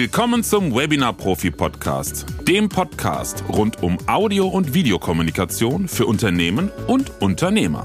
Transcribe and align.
Willkommen 0.00 0.44
zum 0.44 0.76
Webinar 0.76 1.12
Profi 1.12 1.50
Podcast, 1.50 2.24
dem 2.46 2.68
Podcast 2.68 3.42
rund 3.48 3.82
um 3.82 3.98
Audio- 4.06 4.46
und 4.46 4.72
Videokommunikation 4.72 5.88
für 5.88 6.06
Unternehmen 6.06 6.70
und 6.86 7.20
Unternehmer. 7.20 7.82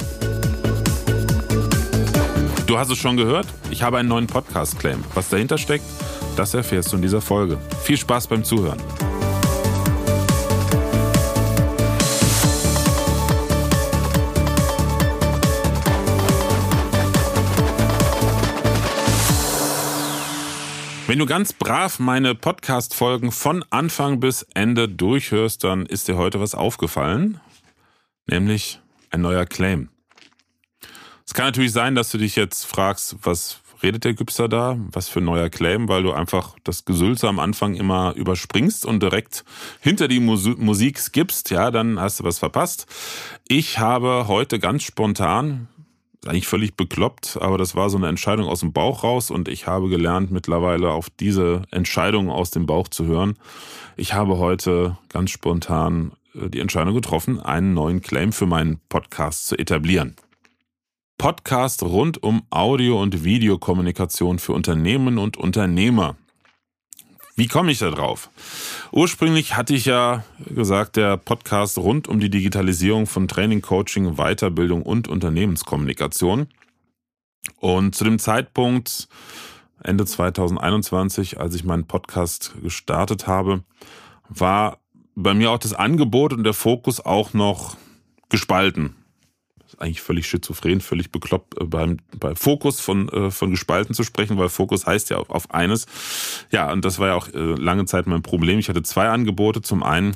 Du 2.67 2.77
hast 2.77 2.91
es 2.91 2.99
schon 2.99 3.17
gehört, 3.17 3.47
ich 3.71 3.81
habe 3.81 3.97
einen 3.97 4.09
neuen 4.09 4.27
Podcast-Claim. 4.27 5.03
Was 5.15 5.29
dahinter 5.29 5.57
steckt, 5.57 5.85
das 6.35 6.53
erfährst 6.53 6.91
du 6.91 6.97
in 6.97 7.01
dieser 7.01 7.19
Folge. 7.19 7.57
Viel 7.81 7.97
Spaß 7.97 8.27
beim 8.27 8.43
Zuhören. 8.43 8.77
Wenn 21.13 21.19
du 21.19 21.27
ganz 21.27 21.53
brav 21.53 21.99
meine 21.99 22.33
Podcast-Folgen 22.33 23.31
von 23.31 23.63
Anfang 23.69 24.19
bis 24.19 24.47
Ende 24.55 24.89
durchhörst, 24.89 25.63
dann 25.63 25.85
ist 25.85 26.07
dir 26.07 26.17
heute 26.17 26.39
was 26.39 26.55
aufgefallen, 26.55 27.39
nämlich 28.25 28.81
ein 29.11 29.21
neuer 29.21 29.45
Claim. 29.45 29.89
Es 31.23 31.35
kann 31.35 31.45
natürlich 31.45 31.71
sein, 31.71 31.93
dass 31.93 32.09
du 32.09 32.17
dich 32.17 32.35
jetzt 32.35 32.65
fragst, 32.65 33.17
was 33.21 33.59
redet 33.83 34.05
der 34.05 34.15
Güpster 34.15 34.49
da? 34.49 34.75
Was 34.91 35.07
für 35.07 35.19
ein 35.19 35.25
neuer 35.25 35.49
Claim, 35.49 35.87
weil 35.87 36.01
du 36.01 36.13
einfach 36.13 36.55
das 36.63 36.83
Gesülze 36.83 37.27
am 37.27 37.37
Anfang 37.37 37.75
immer 37.75 38.15
überspringst 38.15 38.83
und 38.83 39.03
direkt 39.03 39.45
hinter 39.81 40.07
die 40.07 40.19
Musik 40.19 40.97
skippst, 40.97 41.51
ja, 41.51 41.69
dann 41.69 41.99
hast 41.99 42.21
du 42.21 42.23
was 42.23 42.39
verpasst. 42.39 42.87
Ich 43.47 43.77
habe 43.77 44.27
heute 44.27 44.57
ganz 44.57 44.81
spontan, 44.81 45.67
eigentlich 46.27 46.47
völlig 46.47 46.75
bekloppt, 46.75 47.37
aber 47.41 47.57
das 47.57 47.75
war 47.75 47.89
so 47.89 47.97
eine 47.97 48.07
Entscheidung 48.07 48.47
aus 48.47 48.61
dem 48.61 48.73
Bauch 48.73 49.03
raus 49.03 49.31
und 49.31 49.47
ich 49.47 49.67
habe 49.67 49.89
gelernt 49.89 50.31
mittlerweile 50.31 50.91
auf 50.91 51.09
diese 51.09 51.63
Entscheidung 51.71 52.29
aus 52.29 52.51
dem 52.51 52.65
Bauch 52.65 52.87
zu 52.87 53.05
hören. 53.05 53.35
Ich 53.97 54.13
habe 54.13 54.37
heute 54.37 54.97
ganz 55.09 55.31
spontan 55.31 56.13
äh, 56.35 56.49
die 56.49 56.59
Entscheidung 56.59 56.93
getroffen, 56.93 57.39
einen 57.39 57.73
neuen 57.73 58.01
Claim 58.01 58.31
für 58.31 58.45
meinen 58.45 58.79
Podcast 58.89 59.47
zu 59.47 59.57
etablieren. 59.57 60.15
Podcast 61.17 61.83
rund 61.83 62.21
um 62.21 62.43
Audio- 62.49 63.01
und 63.01 63.23
Videokommunikation 63.23 64.39
für 64.39 64.53
Unternehmen 64.53 65.17
und 65.17 65.37
Unternehmer. 65.37 66.17
Wie 67.35 67.47
komme 67.47 67.71
ich 67.71 67.79
da 67.79 67.89
drauf? 67.89 68.29
Ursprünglich 68.91 69.57
hatte 69.57 69.73
ich 69.73 69.85
ja 69.85 70.23
gesagt, 70.45 70.97
der 70.97 71.17
Podcast 71.17 71.79
rund 71.79 72.07
um 72.07 72.19
die 72.19 72.29
Digitalisierung 72.29 73.07
von 73.07 73.27
Training, 73.27 73.61
Coaching, 73.61 74.17
Weiterbildung 74.17 74.83
und 74.83 75.07
Unternehmenskommunikation. 75.07 76.47
Und 77.57 77.95
zu 77.95 78.03
dem 78.03 78.19
Zeitpunkt, 78.19 79.07
Ende 79.81 80.05
2021, 80.05 81.39
als 81.39 81.55
ich 81.55 81.63
meinen 81.63 81.87
Podcast 81.87 82.53
gestartet 82.61 83.25
habe, 83.25 83.63
war 84.29 84.77
bei 85.15 85.33
mir 85.33 85.49
auch 85.49 85.57
das 85.59 85.73
Angebot 85.73 86.33
und 86.33 86.43
der 86.43 86.53
Fokus 86.53 87.03
auch 87.03 87.33
noch 87.33 87.77
gespalten 88.29 88.95
eigentlich 89.79 90.01
völlig 90.01 90.27
schizophren, 90.27 90.81
völlig 90.81 91.11
bekloppt, 91.11 91.59
äh, 91.59 91.65
beim, 91.65 91.97
bei 92.17 92.35
Fokus 92.35 92.79
von, 92.79 93.09
äh, 93.09 93.31
von 93.31 93.51
Gespalten 93.51 93.93
zu 93.93 94.03
sprechen, 94.03 94.37
weil 94.37 94.49
Fokus 94.49 94.85
heißt 94.85 95.09
ja 95.09 95.17
auf, 95.17 95.29
auf 95.29 95.51
eines. 95.51 95.85
Ja, 96.51 96.71
und 96.71 96.85
das 96.85 96.99
war 96.99 97.09
ja 97.09 97.15
auch 97.15 97.27
äh, 97.29 97.37
lange 97.37 97.85
Zeit 97.85 98.07
mein 98.07 98.21
Problem. 98.21 98.59
Ich 98.59 98.69
hatte 98.69 98.83
zwei 98.83 99.09
Angebote. 99.09 99.61
Zum 99.61 99.83
einen 99.83 100.15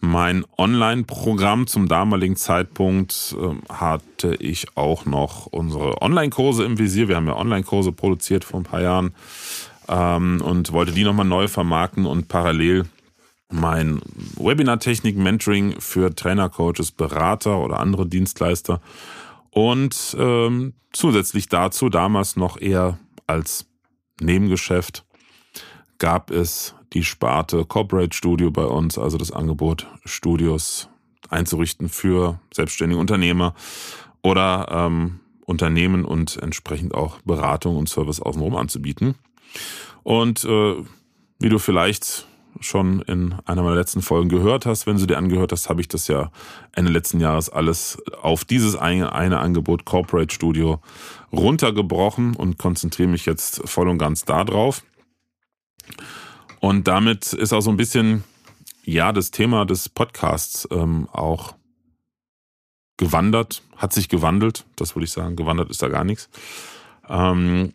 mein 0.00 0.44
Online-Programm 0.58 1.66
zum 1.66 1.88
damaligen 1.88 2.36
Zeitpunkt 2.36 3.34
äh, 3.38 3.72
hatte 3.72 4.34
ich 4.38 4.76
auch 4.76 5.06
noch 5.06 5.46
unsere 5.46 6.02
Online-Kurse 6.02 6.64
im 6.64 6.78
Visier. 6.78 7.08
Wir 7.08 7.16
haben 7.16 7.26
ja 7.26 7.36
Online-Kurse 7.36 7.92
produziert 7.92 8.44
vor 8.44 8.60
ein 8.60 8.64
paar 8.64 8.82
Jahren 8.82 9.14
ähm, 9.88 10.42
und 10.44 10.72
wollte 10.72 10.92
die 10.92 11.04
nochmal 11.04 11.26
neu 11.26 11.48
vermarkten 11.48 12.06
und 12.06 12.28
parallel 12.28 12.84
mein 13.54 14.00
Webinar-Technik-Mentoring 14.36 15.80
für 15.80 16.14
Trainer, 16.14 16.48
Coaches, 16.48 16.90
Berater 16.90 17.58
oder 17.58 17.78
andere 17.78 18.06
Dienstleister. 18.06 18.80
Und 19.50 20.16
ähm, 20.18 20.74
zusätzlich 20.92 21.48
dazu, 21.48 21.88
damals 21.88 22.36
noch 22.36 22.60
eher 22.60 22.98
als 23.26 23.66
Nebengeschäft, 24.20 25.04
gab 25.98 26.30
es 26.30 26.74
die 26.92 27.04
Sparte 27.04 27.64
Corporate 27.64 28.14
Studio 28.14 28.50
bei 28.50 28.64
uns, 28.64 28.98
also 28.98 29.18
das 29.18 29.30
Angebot, 29.30 29.86
Studios 30.04 30.88
einzurichten 31.30 31.88
für 31.88 32.40
selbstständige 32.52 33.00
Unternehmer 33.00 33.54
oder 34.22 34.66
ähm, 34.70 35.20
Unternehmen 35.46 36.04
und 36.04 36.42
entsprechend 36.42 36.94
auch 36.94 37.20
Beratung 37.22 37.76
und 37.76 37.88
Service 37.88 38.20
außenrum 38.20 38.56
anzubieten. 38.56 39.14
Und 40.02 40.44
äh, 40.44 40.74
wie 41.38 41.48
du 41.48 41.58
vielleicht 41.58 42.26
schon 42.60 43.02
in 43.02 43.34
einer 43.44 43.62
meiner 43.62 43.76
letzten 43.76 44.02
Folgen 44.02 44.28
gehört 44.28 44.66
hast. 44.66 44.86
Wenn 44.86 44.98
du 44.98 45.06
dir 45.06 45.18
angehört 45.18 45.52
hast, 45.52 45.68
habe 45.68 45.80
ich 45.80 45.88
das 45.88 46.08
ja 46.08 46.30
Ende 46.72 46.92
letzten 46.92 47.20
Jahres 47.20 47.48
alles 47.48 47.98
auf 48.20 48.44
dieses 48.44 48.76
eine, 48.76 49.12
eine 49.12 49.40
Angebot 49.40 49.84
Corporate 49.84 50.32
Studio 50.32 50.80
runtergebrochen 51.32 52.36
und 52.36 52.58
konzentriere 52.58 53.08
mich 53.08 53.26
jetzt 53.26 53.68
voll 53.68 53.88
und 53.88 53.98
ganz 53.98 54.24
darauf. 54.24 54.84
Und 56.60 56.88
damit 56.88 57.32
ist 57.32 57.52
auch 57.52 57.60
so 57.60 57.70
ein 57.70 57.76
bisschen, 57.76 58.24
ja, 58.84 59.12
das 59.12 59.30
Thema 59.30 59.66
des 59.66 59.88
Podcasts 59.88 60.66
ähm, 60.70 61.08
auch 61.12 61.54
gewandert, 62.96 63.62
hat 63.76 63.92
sich 63.92 64.08
gewandelt, 64.08 64.64
das 64.76 64.94
würde 64.94 65.04
ich 65.04 65.12
sagen, 65.12 65.36
gewandert 65.36 65.70
ist 65.70 65.82
da 65.82 65.88
gar 65.88 66.04
nichts. 66.04 66.28
Ähm, 67.08 67.74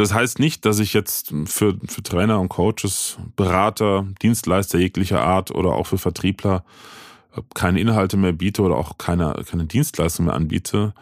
das 0.00 0.14
heißt 0.14 0.38
nicht, 0.38 0.64
dass 0.64 0.78
ich 0.78 0.94
jetzt 0.94 1.32
für, 1.44 1.78
für 1.86 2.02
Trainer 2.02 2.40
und 2.40 2.48
Coaches, 2.48 3.18
Berater, 3.36 4.06
Dienstleister 4.22 4.78
jeglicher 4.78 5.22
Art 5.22 5.50
oder 5.50 5.72
auch 5.72 5.86
für 5.86 5.98
Vertriebler 5.98 6.64
äh, 7.36 7.42
keine 7.54 7.80
Inhalte 7.80 8.16
mehr 8.16 8.32
biete 8.32 8.62
oder 8.62 8.76
auch 8.76 8.98
keine, 8.98 9.42
keine 9.48 9.66
Dienstleistung 9.66 10.26
mehr 10.26 10.34
anbiete. 10.34 10.94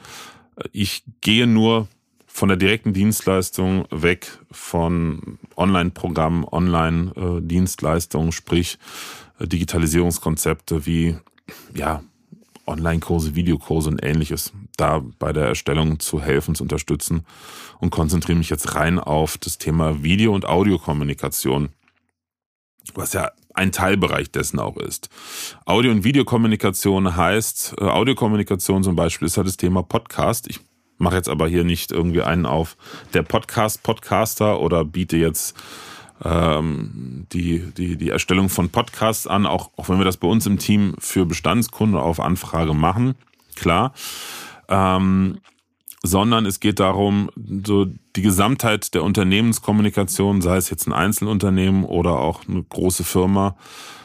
Ich 0.72 1.04
gehe 1.20 1.46
nur 1.46 1.88
von 2.26 2.48
der 2.48 2.58
direkten 2.58 2.92
Dienstleistung 2.92 3.86
weg 3.90 4.38
von 4.50 5.38
Online-Programmen, 5.56 6.44
Online-Dienstleistungen, 6.44 8.32
sprich 8.32 8.78
äh, 9.38 9.46
Digitalisierungskonzepte 9.46 10.86
wie 10.86 11.16
ja, 11.74 12.02
Online-Kurse, 12.68 13.34
Videokurse 13.34 13.90
und 13.90 14.04
ähnliches, 14.04 14.52
da 14.76 15.02
bei 15.18 15.32
der 15.32 15.46
Erstellung 15.46 15.98
zu 15.98 16.20
helfen, 16.20 16.54
zu 16.54 16.62
unterstützen 16.62 17.24
und 17.80 17.90
konzentriere 17.90 18.38
mich 18.38 18.50
jetzt 18.50 18.74
rein 18.74 18.98
auf 18.98 19.38
das 19.38 19.58
Thema 19.58 20.02
Video- 20.02 20.34
und 20.34 20.46
Audiokommunikation, 20.46 21.70
was 22.94 23.12
ja 23.12 23.30
ein 23.54 23.72
Teilbereich 23.72 24.30
dessen 24.30 24.60
auch 24.60 24.76
ist. 24.76 25.08
Audio- 25.64 25.90
und 25.90 26.04
Videokommunikation 26.04 27.16
heißt, 27.16 27.74
äh, 27.80 27.84
Audiokommunikation 27.84 28.84
zum 28.84 28.94
Beispiel 28.94 29.26
ist 29.26 29.36
halt 29.36 29.48
das 29.48 29.56
Thema 29.56 29.82
Podcast. 29.82 30.48
Ich 30.48 30.60
mache 30.98 31.16
jetzt 31.16 31.28
aber 31.28 31.48
hier 31.48 31.64
nicht 31.64 31.90
irgendwie 31.90 32.22
einen 32.22 32.46
auf 32.46 32.76
der 33.14 33.22
Podcast-Podcaster 33.22 34.60
oder 34.60 34.84
biete 34.84 35.16
jetzt 35.16 35.56
ähm, 36.24 37.26
die, 37.32 37.60
die, 37.76 37.96
die 37.96 38.10
Erstellung 38.10 38.48
von 38.48 38.70
Podcasts 38.70 39.26
an, 39.26 39.46
auch, 39.46 39.70
auch 39.76 39.88
wenn 39.88 39.98
wir 39.98 40.04
das 40.04 40.16
bei 40.16 40.28
uns 40.28 40.46
im 40.46 40.58
Team 40.58 40.94
für 40.98 41.26
Bestandskunden 41.26 41.98
auf 41.98 42.20
Anfrage 42.20 42.74
machen, 42.74 43.14
klar. 43.54 43.92
Ähm, 44.68 45.38
sondern 46.02 46.46
es 46.46 46.60
geht 46.60 46.78
darum, 46.78 47.30
so 47.66 47.86
die 48.14 48.22
Gesamtheit 48.22 48.94
der 48.94 49.02
Unternehmenskommunikation, 49.02 50.42
sei 50.42 50.56
es 50.56 50.70
jetzt 50.70 50.86
ein 50.86 50.92
Einzelunternehmen 50.92 51.84
oder 51.84 52.18
auch 52.18 52.46
eine 52.48 52.62
große 52.62 53.04
Firma, 53.04 53.56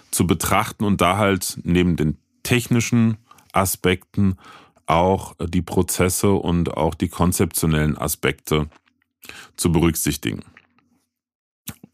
zu 0.10 0.28
betrachten 0.28 0.86
und 0.86 1.02
da 1.02 1.18
halt 1.18 1.60
neben 1.64 1.96
den 1.96 2.18
technischen 2.44 3.18
Aspekten 3.52 4.38
auch 4.86 5.36
die 5.40 5.62
Prozesse 5.62 6.32
und 6.32 6.76
auch 6.76 6.94
die 6.94 7.10
konzeptionellen 7.10 7.98
Aspekte 7.98 8.68
zu 9.56 9.72
berücksichtigen. 9.72 10.42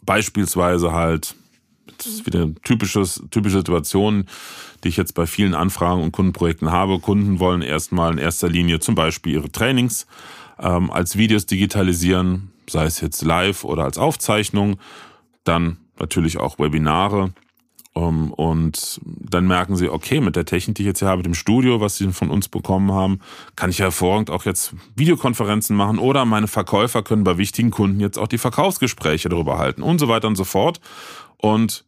Beispielsweise 0.09 0.91
halt, 0.91 1.35
das 1.99 2.07
ist 2.07 2.25
wieder 2.25 2.41
eine 2.41 2.55
typisches, 2.63 3.21
typische 3.29 3.57
Situation, 3.57 4.25
die 4.83 4.87
ich 4.87 4.97
jetzt 4.97 5.13
bei 5.13 5.27
vielen 5.27 5.53
Anfragen 5.53 6.01
und 6.01 6.11
Kundenprojekten 6.11 6.71
habe. 6.71 6.99
Kunden 6.99 7.37
wollen 7.39 7.61
erstmal 7.61 8.13
in 8.13 8.17
erster 8.17 8.49
Linie 8.49 8.79
zum 8.79 8.95
Beispiel 8.95 9.33
ihre 9.33 9.51
Trainings 9.51 10.07
ähm, 10.57 10.89
als 10.89 11.15
Videos 11.15 11.45
digitalisieren, 11.45 12.49
sei 12.67 12.85
es 12.85 13.01
jetzt 13.01 13.21
live 13.21 13.63
oder 13.63 13.83
als 13.83 13.99
Aufzeichnung. 13.99 14.79
Dann 15.43 15.77
natürlich 15.99 16.39
auch 16.39 16.57
Webinare 16.57 17.31
und 18.07 19.01
dann 19.03 19.47
merken 19.47 19.75
sie, 19.75 19.89
okay, 19.89 20.21
mit 20.21 20.35
der 20.35 20.45
Technik, 20.45 20.77
die 20.77 20.83
ich 20.83 20.87
jetzt 20.87 20.99
hier 20.99 21.07
habe, 21.07 21.17
mit 21.17 21.25
dem 21.25 21.33
Studio, 21.33 21.81
was 21.81 21.97
sie 21.97 22.11
von 22.11 22.29
uns 22.29 22.47
bekommen 22.47 22.91
haben, 22.91 23.19
kann 23.55 23.69
ich 23.69 23.79
hervorragend 23.79 24.29
auch 24.29 24.45
jetzt 24.45 24.73
Videokonferenzen 24.95 25.75
machen 25.75 25.99
oder 25.99 26.25
meine 26.25 26.47
Verkäufer 26.47 27.03
können 27.03 27.23
bei 27.23 27.37
wichtigen 27.37 27.71
Kunden 27.71 27.99
jetzt 27.99 28.17
auch 28.17 28.27
die 28.27 28.37
Verkaufsgespräche 28.37 29.29
darüber 29.29 29.57
halten 29.57 29.81
und 29.81 29.99
so 29.99 30.07
weiter 30.07 30.27
und 30.27 30.35
so 30.35 30.43
fort. 30.43 30.79
Und 31.37 31.85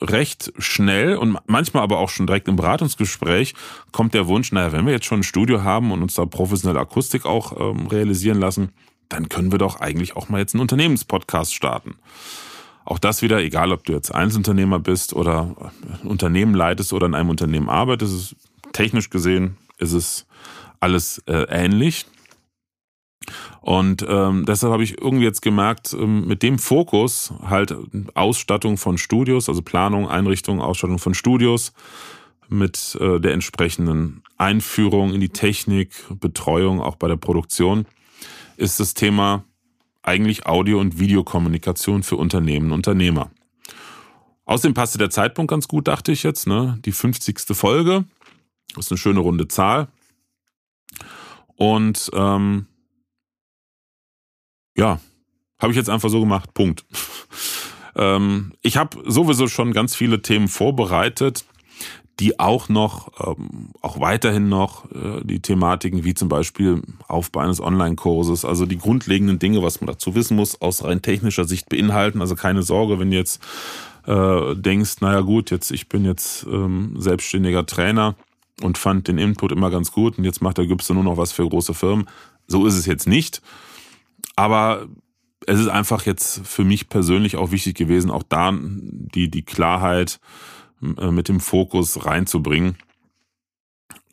recht 0.00 0.52
schnell 0.58 1.16
und 1.16 1.38
manchmal 1.46 1.82
aber 1.82 1.98
auch 1.98 2.08
schon 2.08 2.26
direkt 2.26 2.48
im 2.48 2.56
Beratungsgespräch 2.56 3.54
kommt 3.90 4.14
der 4.14 4.28
Wunsch, 4.28 4.52
naja, 4.52 4.72
wenn 4.72 4.86
wir 4.86 4.92
jetzt 4.92 5.06
schon 5.06 5.20
ein 5.20 5.24
Studio 5.24 5.62
haben 5.62 5.90
und 5.90 6.02
uns 6.02 6.14
da 6.14 6.24
professionelle 6.24 6.80
Akustik 6.80 7.26
auch 7.26 7.58
ähm, 7.58 7.88
realisieren 7.88 8.38
lassen, 8.38 8.72
dann 9.08 9.28
können 9.28 9.50
wir 9.50 9.58
doch 9.58 9.80
eigentlich 9.80 10.16
auch 10.16 10.28
mal 10.28 10.38
jetzt 10.38 10.54
einen 10.54 10.60
Unternehmenspodcast 10.60 11.54
starten. 11.54 11.96
Auch 12.88 12.98
das 12.98 13.20
wieder, 13.20 13.42
egal 13.42 13.70
ob 13.72 13.84
du 13.84 13.92
jetzt 13.92 14.14
Einzelunternehmer 14.14 14.78
bist 14.78 15.12
oder 15.12 15.54
ein 16.02 16.08
Unternehmen 16.08 16.54
leitest 16.54 16.94
oder 16.94 17.04
in 17.04 17.14
einem 17.14 17.28
Unternehmen 17.28 17.68
arbeitest, 17.68 18.14
ist 18.14 18.36
technisch 18.72 19.10
gesehen 19.10 19.58
ist 19.78 19.92
es 19.92 20.26
alles 20.80 21.22
äh, 21.26 21.46
ähnlich. 21.50 22.06
Und 23.60 24.06
ähm, 24.08 24.46
deshalb 24.46 24.72
habe 24.72 24.84
ich 24.84 24.98
irgendwie 24.98 25.24
jetzt 25.24 25.42
gemerkt, 25.42 25.92
ähm, 25.92 26.26
mit 26.26 26.42
dem 26.42 26.58
Fokus 26.58 27.34
halt 27.46 27.76
Ausstattung 28.14 28.78
von 28.78 28.96
Studios, 28.96 29.50
also 29.50 29.60
Planung, 29.60 30.08
Einrichtung, 30.08 30.62
Ausstattung 30.62 30.98
von 30.98 31.12
Studios, 31.12 31.74
mit 32.48 32.96
äh, 32.98 33.20
der 33.20 33.34
entsprechenden 33.34 34.22
Einführung 34.38 35.12
in 35.12 35.20
die 35.20 35.28
Technik, 35.28 35.90
Betreuung 36.08 36.80
auch 36.80 36.96
bei 36.96 37.08
der 37.08 37.16
Produktion, 37.16 37.84
ist 38.56 38.80
das 38.80 38.94
Thema 38.94 39.44
eigentlich 40.08 40.46
Audio- 40.46 40.80
und 40.80 40.98
Videokommunikation 40.98 42.02
für 42.02 42.16
Unternehmen 42.16 42.66
und 42.66 42.78
Unternehmer. 42.78 43.30
Außerdem 44.46 44.74
passte 44.74 44.96
der 44.96 45.10
Zeitpunkt 45.10 45.50
ganz 45.50 45.68
gut, 45.68 45.88
dachte 45.88 46.10
ich 46.10 46.22
jetzt. 46.22 46.46
Ne? 46.46 46.78
Die 46.84 46.92
50. 46.92 47.38
Folge. 47.52 48.04
Ist 48.76 48.90
eine 48.90 48.98
schöne 48.98 49.20
runde 49.20 49.46
Zahl. 49.48 49.88
Und 51.56 52.10
ähm, 52.14 52.66
ja, 54.76 55.00
habe 55.58 55.72
ich 55.72 55.76
jetzt 55.76 55.90
einfach 55.90 56.08
so 56.08 56.20
gemacht. 56.20 56.54
Punkt. 56.54 56.86
ähm, 57.96 58.54
ich 58.62 58.76
habe 58.76 59.02
sowieso 59.04 59.48
schon 59.48 59.72
ganz 59.72 59.94
viele 59.94 60.22
Themen 60.22 60.48
vorbereitet, 60.48 61.44
die 62.20 62.40
auch 62.40 62.68
noch, 62.68 63.12
ähm, 63.24 63.70
auch 63.80 64.00
weiterhin 64.00 64.48
noch 64.48 64.90
äh, 64.90 65.22
die 65.22 65.40
Thematiken 65.40 66.04
wie 66.04 66.14
zum 66.14 66.28
Beispiel 66.28 66.82
Aufbau 67.06 67.40
eines 67.40 67.60
Online-Kurses, 67.60 68.44
also 68.44 68.66
die 68.66 68.78
grundlegenden 68.78 69.38
Dinge, 69.38 69.62
was 69.62 69.80
man 69.80 69.86
dazu 69.86 70.14
wissen 70.14 70.36
muss, 70.36 70.60
aus 70.60 70.84
rein 70.84 71.00
technischer 71.00 71.44
Sicht 71.44 71.68
beinhalten. 71.68 72.20
Also 72.20 72.34
keine 72.34 72.62
Sorge, 72.62 72.98
wenn 72.98 73.10
du 73.10 73.16
jetzt 73.16 73.40
äh, 74.06 74.56
denkst, 74.56 75.00
naja 75.00 75.20
gut, 75.20 75.50
jetzt 75.50 75.70
ich 75.70 75.88
bin 75.88 76.04
jetzt 76.04 76.44
ähm, 76.44 76.96
selbstständiger 76.98 77.66
Trainer 77.66 78.16
und 78.62 78.78
fand 78.78 79.06
den 79.06 79.18
Input 79.18 79.52
immer 79.52 79.70
ganz 79.70 79.92
gut 79.92 80.18
und 80.18 80.24
jetzt 80.24 80.42
macht 80.42 80.58
der 80.58 80.66
Gübste 80.66 80.94
nur 80.94 81.04
noch 81.04 81.16
was 81.16 81.30
für 81.30 81.48
große 81.48 81.74
Firmen. 81.74 82.08
So 82.48 82.66
ist 82.66 82.74
es 82.74 82.86
jetzt 82.86 83.06
nicht. 83.06 83.42
Aber 84.34 84.88
es 85.46 85.60
ist 85.60 85.68
einfach 85.68 86.04
jetzt 86.04 86.46
für 86.46 86.64
mich 86.64 86.88
persönlich 86.88 87.36
auch 87.36 87.52
wichtig 87.52 87.76
gewesen, 87.76 88.10
auch 88.10 88.24
da 88.24 88.52
die, 88.52 89.30
die 89.30 89.44
Klarheit 89.44 90.18
mit 90.80 91.28
dem 91.28 91.40
Fokus 91.40 92.04
reinzubringen 92.04 92.76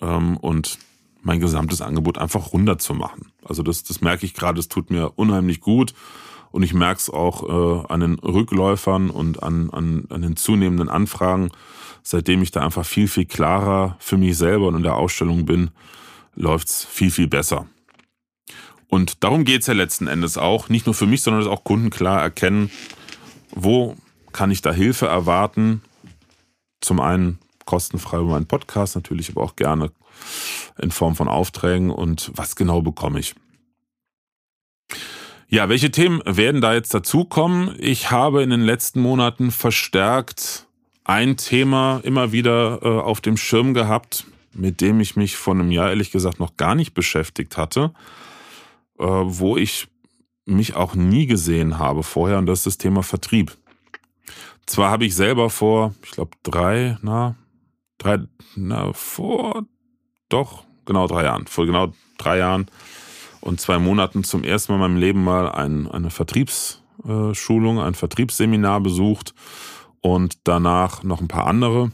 ähm, 0.02 0.38
und 0.38 0.80
mein 1.22 1.40
gesamtes 1.40 1.82
Angebot 1.82 2.18
einfach 2.18 2.54
runterzumachen. 2.54 3.32
Also 3.44 3.64
das, 3.64 3.84
das 3.84 4.02
merke 4.02 4.26
ich 4.26 4.34
gerade, 4.34 4.60
es 4.60 4.68
tut 4.68 4.92
mir 4.92 5.14
unheimlich 5.16 5.60
gut 5.60 5.94
und 6.52 6.64
ich 6.64 6.74
merke 6.74 7.00
es 7.00 7.10
auch 7.10 7.84
äh, 7.84 7.88
an 7.92 8.00
den 8.00 8.20
Rückläufern 8.20 9.10
und 9.10 9.44
an, 9.44 9.70
an, 9.72 10.06
an 10.10 10.22
den 10.22 10.36
zunehmenden 10.36 10.90
Anfragen. 10.90 11.50
Seitdem 12.04 12.44
ich 12.44 12.52
da 12.52 12.64
einfach 12.64 12.86
viel, 12.86 13.08
viel 13.08 13.26
klarer 13.26 13.98
für 14.00 14.18
mich 14.18 14.38
selber 14.38 14.68
und 14.68 14.76
in 14.76 14.84
der 14.84 14.96
Ausstellung 14.96 15.46
bin, 15.46 15.72
läuft's 16.36 16.86
viel, 16.86 17.10
viel 17.10 17.28
besser. 17.28 17.68
Und 18.88 19.24
darum 19.24 19.44
geht's 19.44 19.68
ja 19.68 19.74
letzten 19.74 20.08
Endes 20.08 20.38
auch, 20.38 20.70
nicht 20.70 20.86
nur 20.86 20.94
für 20.94 21.08
mich, 21.08 21.24
sondern 21.24 21.44
dass 21.44 21.52
auch 21.52 21.64
Kunden 21.64 21.90
klar 21.90 22.22
erkennen, 22.22 22.70
wo 23.52 23.96
kann 24.32 24.52
ich 24.52 24.62
da 24.62 24.72
Hilfe 24.72 25.08
erwarten, 25.08 25.82
zum 26.86 27.00
einen 27.00 27.40
kostenfrei 27.66 28.18
über 28.18 28.32
meinen 28.32 28.48
Podcast, 28.48 28.96
natürlich 28.96 29.30
aber 29.30 29.44
auch 29.44 29.56
gerne 29.56 29.92
in 30.82 30.92
Form 30.92 31.16
von 31.16 31.28
Aufträgen 31.28 31.90
und 31.90 32.32
was 32.36 32.56
genau 32.56 32.82
bekomme 32.82 33.20
ich. 33.20 33.36
Ja, 35.48 35.70
welche 35.70 35.92
Themen 35.92 36.22
werden 36.26 36.62
da 36.62 36.74
jetzt 36.74 36.94
dazukommen? 36.94 37.76
Ich 37.80 38.12
habe 38.12 38.44
in 38.44 38.50
den 38.50 38.62
letzten 38.62 39.00
Monaten 39.00 39.52
verstärkt 39.52 40.66
ein 41.04 41.38
Thema 41.38 42.00
immer 42.04 42.32
wieder 42.32 42.80
äh, 42.82 42.88
auf 42.88 43.22
dem 43.22 43.38
Schirm 43.38 43.74
gehabt, 43.74 44.26
mit 44.54 44.82
dem 44.82 45.00
ich 45.00 45.16
mich 45.16 45.36
vor 45.36 45.54
einem 45.54 45.72
Jahr 45.72 45.90
ehrlich 45.90 46.12
gesagt 46.12 46.40
noch 46.40 46.58
gar 46.58 46.74
nicht 46.74 46.94
beschäftigt 46.94 47.58
hatte, 47.58 47.94
äh, 48.98 49.04
wo 49.06 49.56
ich 49.56 49.88
mich 50.46 50.76
auch 50.76 50.96
nie 50.96 51.26
gesehen 51.28 51.78
habe 51.78 52.04
vorher, 52.04 52.38
und 52.38 52.48
das 52.48 52.60
ist 52.60 52.66
das 52.66 52.78
Thema 52.78 53.04
Vertrieb. 53.04 53.56
Zwar 54.66 54.90
habe 54.90 55.06
ich 55.06 55.16
selber 55.16 55.50
vor, 55.50 55.94
ich 56.04 56.12
glaube, 56.12 56.32
drei, 56.44 56.98
na, 57.02 57.36
drei, 57.98 58.20
na, 58.56 58.94
vor, 58.94 59.64
doch, 60.30 60.64
genau 60.86 61.08
drei 61.08 61.26
Jahren, 61.26 61.46
vor 61.48 61.66
genau 61.66 61.94
drei 62.18 62.40
Jahren 62.40 62.68
und 63.42 63.62
zwei 63.62 63.78
Monaten 63.78 64.24
zum 64.24 64.44
ersten 64.44 64.72
Mal 64.72 64.78
in 64.78 64.82
meinem 64.82 64.98
Leben 64.98 65.24
mal 65.24 65.52
ein, 65.52 65.90
eine 65.90 66.10
Vertriebsschulung, 66.10 67.80
ein 67.80 67.94
Vertriebsseminar 67.94 68.82
besucht 68.82 69.36
und 70.02 70.40
danach 70.46 71.04
noch 71.04 71.22
ein 71.22 71.28
paar 71.28 71.46
andere, 71.46 71.92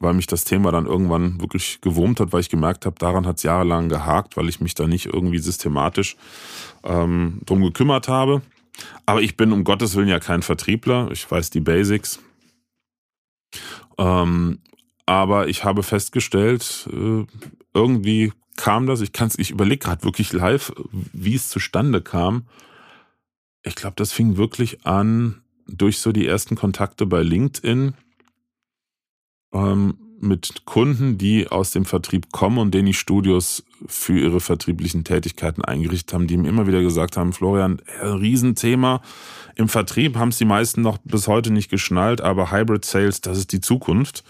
weil 0.00 0.14
mich 0.14 0.26
das 0.26 0.44
Thema 0.44 0.72
dann 0.72 0.86
irgendwann 0.86 1.40
wirklich 1.40 1.80
gewurmt 1.80 2.18
hat, 2.18 2.32
weil 2.32 2.40
ich 2.40 2.50
gemerkt 2.50 2.84
habe, 2.84 2.96
daran 2.98 3.26
hat 3.26 3.36
es 3.36 3.44
jahrelang 3.44 3.88
gehakt, 3.88 4.36
weil 4.36 4.48
ich 4.48 4.60
mich 4.60 4.74
da 4.74 4.88
nicht 4.88 5.06
irgendwie 5.06 5.38
systematisch 5.38 6.16
ähm, 6.84 7.40
drum 7.46 7.62
gekümmert 7.62 8.08
habe. 8.08 8.42
Aber 9.06 9.22
ich 9.22 9.36
bin 9.36 9.52
um 9.52 9.64
Gottes 9.64 9.94
Willen 9.96 10.08
ja 10.08 10.20
kein 10.20 10.42
Vertriebler. 10.42 11.10
Ich 11.12 11.30
weiß 11.30 11.50
die 11.50 11.60
Basics. 11.60 12.20
Ähm, 13.98 14.58
aber 15.06 15.48
ich 15.48 15.64
habe 15.64 15.82
festgestellt, 15.82 16.88
äh, 16.92 17.24
irgendwie 17.72 18.32
kam 18.56 18.86
das. 18.86 19.00
Ich 19.00 19.12
kann's, 19.12 19.38
ich 19.38 19.50
überlege 19.50 19.84
gerade 19.86 20.04
wirklich 20.04 20.32
live, 20.32 20.72
wie 21.12 21.34
es 21.34 21.48
zustande 21.48 22.02
kam. 22.02 22.46
Ich 23.62 23.74
glaube, 23.74 23.96
das 23.96 24.12
fing 24.12 24.36
wirklich 24.36 24.84
an 24.86 25.42
durch 25.66 25.98
so 25.98 26.12
die 26.12 26.26
ersten 26.26 26.56
Kontakte 26.56 27.06
bei 27.06 27.22
LinkedIn. 27.22 27.94
Ähm, 29.52 29.98
mit 30.20 30.64
Kunden, 30.64 31.18
die 31.18 31.48
aus 31.48 31.70
dem 31.70 31.84
Vertrieb 31.84 32.32
kommen 32.32 32.58
und 32.58 32.72
denen 32.72 32.86
die 32.86 32.94
Studios 32.94 33.64
für 33.86 34.18
ihre 34.18 34.40
vertrieblichen 34.40 35.04
Tätigkeiten 35.04 35.62
eingerichtet 35.62 36.14
haben, 36.14 36.26
die 36.26 36.36
mir 36.36 36.48
immer 36.48 36.66
wieder 36.66 36.80
gesagt 36.80 37.16
haben, 37.16 37.32
Florian, 37.32 37.80
ein 38.00 38.08
Riesenthema. 38.08 39.02
Im 39.54 39.68
Vertrieb 39.68 40.16
haben 40.16 40.30
es 40.30 40.38
die 40.38 40.44
meisten 40.44 40.80
noch 40.82 40.98
bis 41.04 41.28
heute 41.28 41.52
nicht 41.52 41.70
geschnallt, 41.70 42.20
aber 42.20 42.50
Hybrid 42.50 42.84
Sales, 42.84 43.20
das 43.20 43.38
ist 43.38 43.52
die 43.52 43.60
Zukunft. 43.60 44.24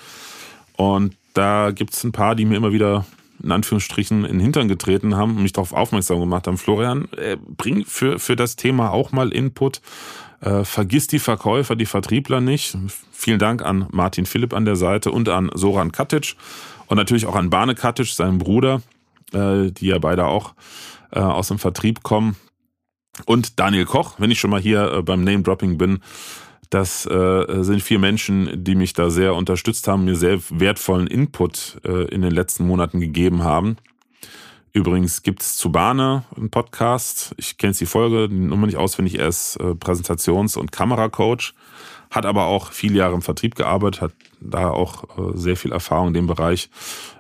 Und 0.77 1.17
da 1.35 1.71
gibt 1.71 1.95
es 1.95 2.05
ein 2.05 2.13
paar, 2.13 2.35
die 2.35 2.45
mir 2.45 2.57
immer 2.57 2.73
wieder 2.73 3.07
in 3.43 3.53
Anführungsstrichen 3.53 4.25
in 4.25 4.33
den 4.33 4.41
Hintern 4.41 4.69
getreten 4.69 5.15
haben 5.15 5.37
und 5.37 5.43
mich 5.43 5.53
darauf 5.53 5.73
aufmerksam 5.73 6.21
gemacht 6.21 6.47
haben, 6.47 6.59
Florian, 6.59 7.09
äh, 7.13 7.37
bring 7.37 7.85
für, 7.85 8.19
für 8.19 8.35
das 8.35 8.57
Thema 8.57 8.91
auch 8.91 9.13
mal 9.13 9.33
Input. 9.33 9.81
Äh, 10.41 10.65
vergiss 10.65 11.07
die 11.07 11.19
Verkäufer, 11.19 11.77
die 11.77 11.87
Vertriebler 11.87 12.41
nicht. 12.41 12.77
Vielen 13.13 13.39
Dank 13.39 13.63
an 13.63 13.87
Martin 13.91 14.27
Philipp 14.27 14.53
an 14.53 14.65
der 14.65 14.77
Seite 14.77 15.11
und 15.11 15.29
an 15.29 15.51
Soran 15.55 15.93
Katic 15.93 16.37
und 16.87 16.97
natürlich 16.97 17.27
auch 17.27 17.35
an 17.35 17.51
Barne 17.51 17.75
Katic, 17.75 18.09
seinem 18.09 18.39
Bruder, 18.39 18.83
äh, 19.33 19.71
die 19.71 19.87
ja 19.87 19.99
beide 19.99 20.27
auch 20.27 20.55
äh, 21.13 21.21
aus 21.21 21.49
dem 21.49 21.59
Vertrieb 21.59 22.03
kommen. 22.03 22.37
Und 23.25 23.59
Daniel 23.59 23.87
Koch, 23.87 24.15
wenn 24.19 24.31
ich 24.31 24.39
schon 24.39 24.51
mal 24.51 24.61
hier 24.61 24.93
äh, 24.93 25.03
beim 25.03 25.25
Name-Dropping 25.25 25.79
bin, 25.79 26.01
das 26.69 27.07
äh, 27.07 27.63
sind 27.63 27.83
vier 27.83 27.99
Menschen, 27.99 28.65
die 28.65 28.75
mich 28.75 28.93
da 28.93 29.09
sehr 29.09 29.35
unterstützt 29.35 29.89
haben, 29.89 30.05
mir 30.05 30.17
sehr 30.17 30.41
wertvollen 30.51 31.07
Input 31.07 31.81
äh, 31.85 32.07
in 32.09 32.23
den 32.23 32.33
letzten 32.33 32.67
Monaten 32.67 33.01
gegeben 33.01 33.45
haben. 33.45 33.77
Übrigens 34.77 35.23
gibt 35.23 35.41
es 35.41 35.57
zu 35.57 35.73
Bahne 35.73 36.25
einen 36.37 36.51
Podcast. 36.51 37.35
Ich 37.39 37.57
kenne 37.57 37.73
die 37.73 37.87
Folge, 37.87 38.29
die 38.29 38.35
Nummer 38.35 38.67
nicht 38.67 38.77
auswendig. 38.77 39.19
Er 39.19 39.29
ist 39.29 39.57
äh, 39.57 39.71
Präsentations- 39.71 40.59
und 40.59 40.71
Kameracoach, 40.71 41.55
hat 42.11 42.27
aber 42.27 42.45
auch 42.45 42.73
viele 42.73 42.99
Jahre 42.99 43.15
im 43.15 43.23
Vertrieb 43.23 43.55
gearbeitet, 43.55 44.03
hat 44.03 44.13
da 44.39 44.69
auch 44.69 45.05
äh, 45.17 45.35
sehr 45.35 45.57
viel 45.57 45.73
Erfahrung 45.73 46.09
in 46.09 46.13
dem 46.13 46.27
Bereich. 46.27 46.69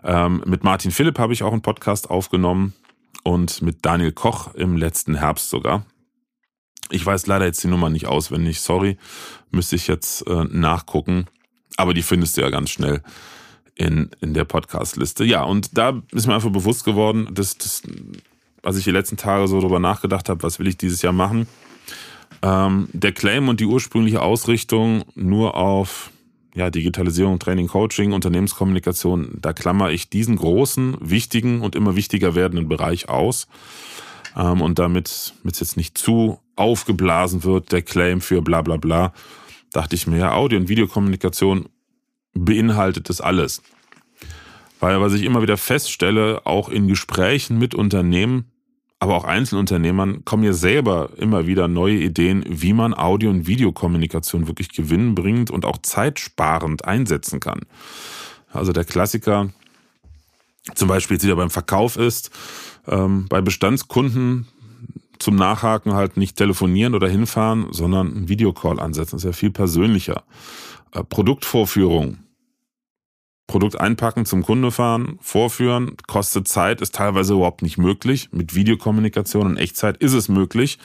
Ähm, 0.04 0.42
mit 0.44 0.64
Martin 0.64 0.90
Philipp 0.90 1.18
habe 1.18 1.32
ich 1.32 1.44
auch 1.44 1.52
einen 1.52 1.62
Podcast 1.62 2.10
aufgenommen 2.10 2.74
und 3.24 3.62
mit 3.62 3.86
Daniel 3.86 4.12
Koch 4.12 4.52
im 4.52 4.76
letzten 4.76 5.14
Herbst 5.14 5.48
sogar. 5.48 5.86
Ich 6.90 7.06
weiß 7.06 7.26
leider 7.26 7.46
jetzt 7.46 7.64
die 7.64 7.68
Nummer 7.68 7.88
nicht 7.88 8.04
auswendig, 8.04 8.60
sorry. 8.60 8.98
Müsste 9.50 9.76
ich 9.76 9.86
jetzt 9.86 10.26
äh, 10.26 10.44
nachgucken. 10.44 11.24
Aber 11.78 11.94
die 11.94 12.02
findest 12.02 12.36
du 12.36 12.42
ja 12.42 12.50
ganz 12.50 12.68
schnell 12.68 13.00
in, 13.76 14.10
in 14.20 14.34
der 14.34 14.44
Podcast-Liste. 14.44 15.24
Ja, 15.24 15.44
und 15.44 15.76
da 15.78 16.02
ist 16.12 16.26
mir 16.26 16.34
einfach 16.34 16.50
bewusst 16.50 16.84
geworden, 16.84 17.28
dass, 17.32 17.56
dass 17.56 17.82
als 18.62 18.76
ich 18.76 18.84
die 18.84 18.90
letzten 18.90 19.16
Tage 19.16 19.46
so 19.46 19.60
drüber 19.60 19.78
nachgedacht 19.78 20.28
habe, 20.28 20.42
was 20.42 20.58
will 20.58 20.66
ich 20.66 20.76
dieses 20.76 21.02
Jahr 21.02 21.12
machen, 21.12 21.46
ähm, 22.42 22.88
der 22.92 23.12
Claim 23.12 23.48
und 23.48 23.60
die 23.60 23.66
ursprüngliche 23.66 24.22
Ausrichtung 24.22 25.04
nur 25.14 25.56
auf 25.56 26.10
ja, 26.54 26.70
Digitalisierung, 26.70 27.38
Training, 27.38 27.68
Coaching, 27.68 28.12
Unternehmenskommunikation, 28.12 29.38
da 29.40 29.52
klammer 29.52 29.90
ich 29.90 30.08
diesen 30.08 30.36
großen, 30.36 30.96
wichtigen 31.00 31.60
und 31.60 31.76
immer 31.76 31.96
wichtiger 31.96 32.34
werdenden 32.34 32.66
Bereich 32.66 33.10
aus. 33.10 33.46
Ähm, 34.34 34.62
und 34.62 34.78
damit, 34.78 35.34
es 35.44 35.60
jetzt 35.60 35.76
nicht 35.76 35.98
zu 35.98 36.40
aufgeblasen 36.56 37.44
wird, 37.44 37.72
der 37.72 37.82
Claim 37.82 38.22
für 38.22 38.40
bla 38.40 38.62
bla 38.62 38.78
bla, 38.78 39.12
dachte 39.72 39.96
ich 39.96 40.06
mir, 40.06 40.18
ja, 40.18 40.32
Audio- 40.32 40.58
und 40.58 40.70
Videokommunikation 40.70 41.68
beinhaltet 42.36 43.08
das 43.08 43.20
alles. 43.20 43.62
Weil 44.80 45.00
was 45.00 45.14
ich 45.14 45.22
immer 45.22 45.42
wieder 45.42 45.56
feststelle, 45.56 46.42
auch 46.44 46.68
in 46.68 46.86
Gesprächen 46.88 47.58
mit 47.58 47.74
Unternehmen, 47.74 48.50
aber 48.98 49.14
auch 49.14 49.24
Einzelunternehmern 49.24 50.24
kommen 50.24 50.42
ja 50.42 50.52
selber 50.52 51.10
immer 51.16 51.46
wieder 51.46 51.68
neue 51.68 51.96
Ideen, 51.96 52.44
wie 52.48 52.72
man 52.72 52.94
Audio- 52.94 53.30
und 53.30 53.46
Videokommunikation 53.46 54.46
wirklich 54.46 54.70
gewinnbringend 54.70 55.50
und 55.50 55.64
auch 55.64 55.78
zeitsparend 55.82 56.84
einsetzen 56.84 57.40
kann. 57.40 57.60
Also 58.52 58.72
der 58.72 58.84
Klassiker, 58.84 59.50
zum 60.74 60.88
Beispiel 60.88 61.16
jetzt 61.16 61.24
wieder 61.24 61.36
beim 61.36 61.50
Verkauf 61.50 61.96
ist, 61.96 62.30
ähm, 62.86 63.26
bei 63.28 63.40
Bestandskunden 63.40 64.48
zum 65.18 65.36
Nachhaken 65.36 65.94
halt 65.94 66.16
nicht 66.16 66.36
telefonieren 66.36 66.94
oder 66.94 67.08
hinfahren, 67.08 67.68
sondern 67.70 68.14
einen 68.14 68.28
Videocall 68.28 68.80
ansetzen. 68.80 69.16
Das 69.16 69.24
ist 69.24 69.28
ja 69.28 69.32
viel 69.32 69.50
persönlicher. 69.50 70.24
Äh, 70.92 71.04
Produktvorführung. 71.04 72.18
Produkt 73.46 73.80
einpacken, 73.80 74.26
zum 74.26 74.42
Kunde 74.42 74.70
fahren, 74.70 75.18
vorführen, 75.20 75.96
kostet 76.06 76.48
Zeit, 76.48 76.80
ist 76.80 76.94
teilweise 76.94 77.34
überhaupt 77.34 77.62
nicht 77.62 77.78
möglich. 77.78 78.28
Mit 78.32 78.54
Videokommunikation 78.54 79.50
in 79.50 79.56
Echtzeit 79.56 79.98
ist 79.98 80.14
es 80.14 80.28
möglich. 80.28 80.78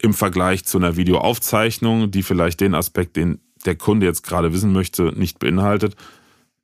Im 0.00 0.12
Vergleich 0.12 0.64
zu 0.64 0.78
einer 0.78 0.96
Videoaufzeichnung, 0.96 2.10
die 2.10 2.22
vielleicht 2.22 2.60
den 2.60 2.74
Aspekt, 2.74 3.16
den 3.16 3.40
der 3.64 3.76
Kunde 3.76 4.04
jetzt 4.04 4.22
gerade 4.22 4.52
wissen 4.52 4.72
möchte, 4.72 5.14
nicht 5.16 5.38
beinhaltet, 5.38 5.96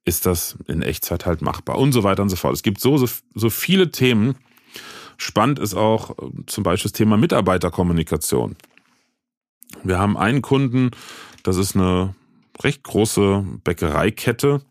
ist 0.05 0.27
das 0.27 0.59
in 0.67 0.83
Echtzeit 0.83 1.25
halt 1.25 1.41
machbar 1.41 1.79
und 1.79 1.93
so 1.93 2.03
weiter 2.03 2.23
und 2.23 2.29
so 2.29 2.37
fort. 2.37 2.53
Es 2.53 2.63
gibt 2.63 2.81
so, 2.81 2.99
so, 2.99 3.07
so 3.35 3.49
viele 3.49 3.91
Themen, 3.91 4.35
Spannend 5.21 5.59
ist 5.59 5.75
auch 5.75 6.11
äh, 6.19 6.31
zum 6.47 6.65
Beispiel 6.65 6.91
das 6.91 6.97
Thema 6.97 7.19
Mitarbeiterkommunikation. 7.19 8.57
Wir 9.85 9.99
haben 9.99 10.17
einen 10.17 10.41
Kunden, 10.41 10.93
das 11.43 11.59
ist 11.59 11.77
eine 11.77 12.15
recht 12.63 12.83
große 12.83 13.45
Bäckereikette 13.63 14.63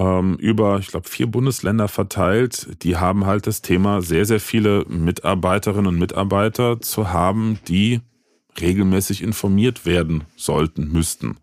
ähm, 0.00 0.36
über, 0.36 0.78
ich 0.78 0.86
glaube, 0.88 1.08
vier 1.08 1.26
Bundesländer 1.26 1.86
verteilt. 1.86 2.82
Die 2.82 2.96
haben 2.96 3.26
halt 3.26 3.46
das 3.46 3.60
Thema, 3.60 4.00
sehr, 4.00 4.24
sehr 4.24 4.40
viele 4.40 4.86
Mitarbeiterinnen 4.88 5.88
und 5.88 5.98
Mitarbeiter 5.98 6.80
zu 6.80 7.12
haben, 7.12 7.58
die 7.68 8.00
regelmäßig 8.58 9.22
informiert 9.22 9.84
werden 9.84 10.24
sollten, 10.36 10.90
müssten. 10.90 11.36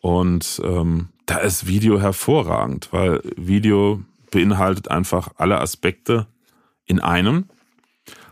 Und 0.00 0.62
ähm, 0.64 1.08
da 1.26 1.38
ist 1.38 1.66
Video 1.66 2.00
hervorragend, 2.00 2.88
weil 2.92 3.20
Video 3.36 4.00
beinhaltet 4.30 4.88
einfach 4.88 5.30
alle 5.36 5.60
Aspekte 5.60 6.28
in 6.84 7.00
einem. 7.00 7.46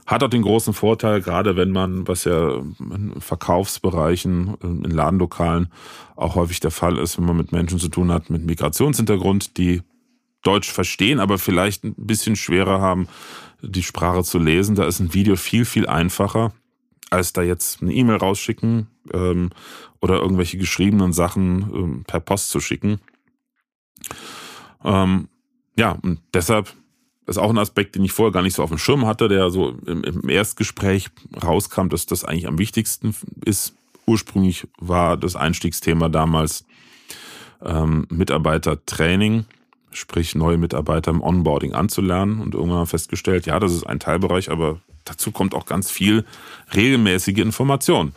Hat 0.06 0.22
auch 0.22 0.28
den 0.28 0.42
großen 0.42 0.74
Vorteil, 0.74 1.22
gerade 1.22 1.56
wenn 1.56 1.70
man, 1.70 2.06
was 2.06 2.24
ja 2.24 2.56
in 2.56 3.14
Verkaufsbereichen, 3.18 4.54
in 4.62 4.90
Ladenlokalen 4.90 5.68
auch 6.14 6.34
häufig 6.34 6.60
der 6.60 6.70
Fall 6.70 6.98
ist, 6.98 7.16
wenn 7.16 7.24
man 7.24 7.36
mit 7.36 7.52
Menschen 7.52 7.78
zu 7.78 7.88
tun 7.88 8.12
hat 8.12 8.28
mit 8.28 8.44
Migrationshintergrund, 8.44 9.56
die 9.56 9.82
Deutsch 10.42 10.70
verstehen, 10.70 11.20
aber 11.20 11.38
vielleicht 11.38 11.84
ein 11.84 11.94
bisschen 11.96 12.36
schwerer 12.36 12.80
haben, 12.80 13.08
die 13.62 13.82
Sprache 13.82 14.22
zu 14.22 14.38
lesen. 14.38 14.74
Da 14.74 14.86
ist 14.86 15.00
ein 15.00 15.14
Video 15.14 15.36
viel, 15.36 15.64
viel 15.64 15.86
einfacher, 15.86 16.52
als 17.10 17.32
da 17.32 17.42
jetzt 17.42 17.82
eine 17.82 17.94
E-Mail 17.94 18.16
rausschicken 18.16 18.88
ähm, 19.12 19.50
oder 20.00 20.20
irgendwelche 20.20 20.58
geschriebenen 20.58 21.14
Sachen 21.14 21.70
ähm, 21.74 22.04
per 22.06 22.20
Post 22.20 22.50
zu 22.50 22.60
schicken. 22.60 23.00
Ähm, 24.84 25.28
ja, 25.78 25.92
und 26.02 26.20
deshalb 26.34 26.74
das 27.26 27.36
ist 27.36 27.42
auch 27.42 27.50
ein 27.50 27.58
Aspekt, 27.58 27.94
den 27.94 28.04
ich 28.04 28.12
vorher 28.12 28.32
gar 28.32 28.42
nicht 28.42 28.54
so 28.54 28.62
auf 28.62 28.70
dem 28.70 28.78
Schirm 28.78 29.06
hatte, 29.06 29.28
der 29.28 29.50
so 29.50 29.76
im, 29.86 30.04
im 30.04 30.28
Erstgespräch 30.28 31.08
rauskam, 31.42 31.88
dass 31.88 32.06
das 32.06 32.24
eigentlich 32.24 32.46
am 32.46 32.58
wichtigsten 32.58 33.14
ist. 33.44 33.74
Ursprünglich 34.06 34.66
war 34.78 35.16
das 35.16 35.34
Einstiegsthema 35.34 36.10
damals 36.10 36.66
ähm, 37.64 38.06
Mitarbeitertraining, 38.10 39.46
sprich 39.92 40.34
neue 40.34 40.58
Mitarbeiter 40.58 41.10
im 41.10 41.22
Onboarding 41.22 41.72
anzulernen 41.72 42.40
und 42.40 42.54
irgendwann 42.54 42.80
haben 42.80 42.86
festgestellt, 42.86 43.46
ja, 43.46 43.58
das 43.58 43.72
ist 43.72 43.84
ein 43.84 44.00
Teilbereich, 44.00 44.50
aber 44.50 44.80
dazu 45.04 45.32
kommt 45.32 45.54
auch 45.54 45.64
ganz 45.64 45.90
viel 45.90 46.26
regelmäßige 46.74 47.38
Information. 47.38 48.12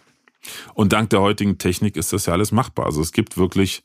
Und 0.74 0.92
dank 0.92 1.10
der 1.10 1.22
heutigen 1.22 1.58
Technik 1.58 1.96
ist 1.96 2.12
das 2.12 2.26
ja 2.26 2.34
alles 2.34 2.52
machbar. 2.52 2.86
Also 2.86 3.02
es 3.02 3.14
gibt 3.14 3.38
wirklich 3.38 3.84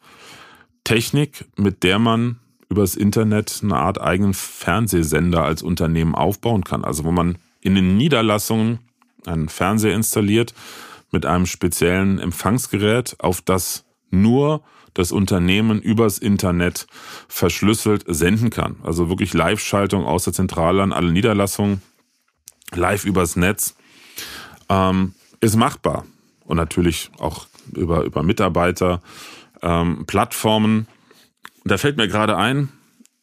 Technik, 0.85 1.45
mit 1.57 1.83
der 1.85 1.99
man 1.99 2.39
übers 2.73 2.97
Internet 2.97 3.61
eine 3.63 3.77
Art 3.77 4.01
eigenen 4.01 4.35
Fernsehsender 4.35 5.45
als 5.45 5.63
Unternehmen 5.63 6.15
aufbauen 6.15 6.65
kann. 6.65 6.85
Also 6.85 7.05
wo 7.05 7.13
man 7.13 7.37
in 7.61 7.75
den 7.75 7.97
Niederlassungen 7.97 8.79
einen 9.27 9.49
Fernseher 9.49 9.95
installiert 9.95 10.55
mit 11.13 11.27
einem 11.27 11.47
speziellen 11.47 12.19
Empfangsgerät, 12.19 13.17
auf 13.19 13.43
das 13.43 13.85
nur 14.11 14.63
das 14.95 15.13
Unternehmen 15.13 15.81
übers 15.81 16.19
Internet 16.19 16.87
verschlüsselt 17.29 18.05
senden 18.07 18.51
kann. 18.51 18.77
Also 18.83 19.09
wirklich 19.11 19.35
Live-Schaltung 19.35 20.05
aus 20.05 20.25
der 20.25 20.33
Zentrale 20.33 20.83
an 20.83 20.93
alle 20.93 21.13
Niederlassungen, 21.13 21.83
live 22.75 23.05
übers 23.05 23.37
Netz, 23.37 23.77
ähm, 24.69 25.15
ist 25.41 25.57
machbar. 25.57 26.05
Und 26.45 26.57
natürlich 26.57 27.11
auch 27.19 27.47
über, 27.75 28.05
über 28.05 28.23
Mitarbeiter, 28.23 29.01
ähm, 29.63 30.05
Plattformen, 30.07 30.89
und 31.65 31.71
da 31.71 31.79
fällt 31.79 31.97
mir 31.97 32.09
gerade 32.09 32.37
ein, 32.37 32.69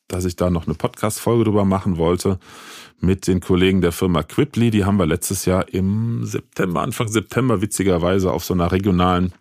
dass 0.07 0.25
ich 0.25 0.35
da 0.35 0.49
noch 0.49 0.65
eine 0.65 0.75
Podcast-Folge 0.75 1.45
drüber 1.45 1.65
machen 1.65 1.97
wollte 1.97 2.39
mit 2.99 3.27
den 3.27 3.39
Kollegen 3.39 3.81
der 3.81 3.91
Firma 3.91 4.23
Quiply. 4.23 4.71
Die 4.71 4.85
haben 4.85 4.97
wir 4.97 5.05
letztes 5.05 5.45
Jahr 5.45 5.69
im 5.73 6.25
September, 6.25 6.81
Anfang 6.81 7.07
September 7.07 7.61
witzigerweise 7.61 8.31
auf 8.31 8.43
so 8.43 8.53
einer 8.53 8.71
regionalen 8.71 9.33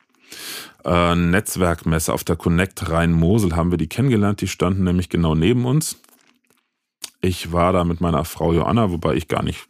äh, 0.85 1.15
Netzwerkmesse 1.15 2.13
auf 2.13 2.25
der 2.25 2.37
Connect 2.37 2.91
Rhein-Mosel 2.91 3.57
haben 3.57 3.71
wir 3.71 3.79
die 3.79 3.89
kennengelernt. 3.89 4.41
Die 4.41 4.49
standen 4.49 4.85
nämlich 4.85 5.09
genau 5.09 5.35
neben 5.35 5.65
uns. 5.65 5.99
Ich 7.21 7.53
war 7.53 7.73
da 7.73 7.85
mit 7.85 8.01
meiner 8.01 8.25
Frau 8.25 8.53
Joanna, 8.53 8.91
wobei 8.91 9.15
ich 9.15 9.27
gar 9.27 9.43
nicht 9.43 9.67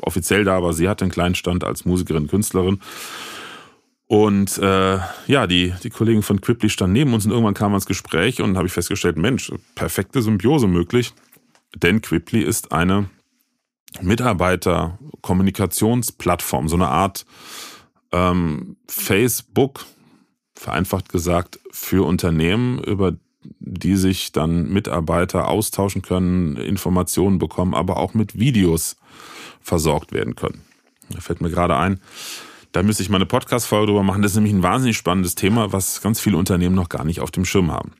offiziell 0.00 0.44
da 0.44 0.62
war. 0.62 0.72
Sie 0.72 0.88
hatte 0.88 1.04
einen 1.04 1.12
kleinen 1.12 1.34
Stand 1.34 1.64
als 1.64 1.84
Musikerin, 1.84 2.28
Künstlerin. 2.28 2.80
Und 4.08 4.58
äh, 4.58 4.98
ja, 5.26 5.48
die, 5.48 5.74
die 5.82 5.90
Kollegen 5.90 6.22
von 6.22 6.40
Quiply 6.40 6.70
standen 6.70 6.92
neben 6.92 7.12
uns 7.12 7.26
und 7.26 7.32
irgendwann 7.32 7.54
kam 7.54 7.74
ins 7.74 7.86
Gespräch 7.86 8.40
und 8.40 8.56
habe 8.56 8.68
ich 8.68 8.72
festgestellt, 8.72 9.16
Mensch, 9.16 9.50
perfekte 9.74 10.22
Symbiose 10.22 10.68
möglich. 10.68 11.12
Denn 11.74 12.00
Quiply 12.00 12.42
ist 12.42 12.70
eine 12.72 13.10
Mitarbeiterkommunikationsplattform, 14.00 16.68
so 16.68 16.76
eine 16.76 16.86
Art 16.88 17.26
ähm, 18.12 18.76
Facebook, 18.88 19.84
vereinfacht 20.54 21.08
gesagt, 21.08 21.58
für 21.70 22.06
Unternehmen, 22.06 22.78
über 22.78 23.14
die 23.58 23.96
sich 23.96 24.32
dann 24.32 24.72
Mitarbeiter 24.72 25.48
austauschen 25.48 26.02
können, 26.02 26.56
Informationen 26.56 27.38
bekommen, 27.38 27.74
aber 27.74 27.96
auch 27.96 28.14
mit 28.14 28.38
Videos 28.38 28.96
versorgt 29.60 30.12
werden 30.12 30.36
können. 30.36 30.62
Da 31.10 31.20
fällt 31.20 31.40
mir 31.40 31.50
gerade 31.50 31.76
ein, 31.76 32.00
da 32.76 32.82
müsste 32.82 33.02
ich 33.02 33.08
mal 33.08 33.16
eine 33.16 33.24
Podcast-Folge 33.24 33.86
drüber 33.86 34.02
machen. 34.02 34.20
Das 34.20 34.32
ist 34.32 34.36
nämlich 34.36 34.52
ein 34.52 34.62
wahnsinnig 34.62 34.98
spannendes 34.98 35.34
Thema, 35.34 35.72
was 35.72 36.02
ganz 36.02 36.20
viele 36.20 36.36
Unternehmen 36.36 36.74
noch 36.74 36.90
gar 36.90 37.04
nicht 37.06 37.20
auf 37.20 37.30
dem 37.30 37.46
Schirm 37.46 37.72
haben. 37.72 37.92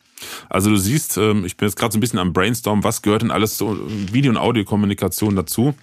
Also 0.51 0.69
du 0.69 0.77
siehst, 0.77 1.17
ähm, 1.17 1.47
ich 1.47 1.57
bin 1.57 1.67
jetzt 1.67 1.77
gerade 1.77 1.93
so 1.93 1.97
ein 1.97 2.03
bisschen 2.03 2.19
am 2.19 2.35
Brainstorm, 2.35 2.85
was 2.85 3.01
gehört 3.01 3.23
denn 3.23 3.31
alles 3.31 3.57
zur 3.57 3.79
Video- 3.89 4.31
und 4.31 4.37
Audiokommunikation 4.37 5.35
dazu? 5.35 5.75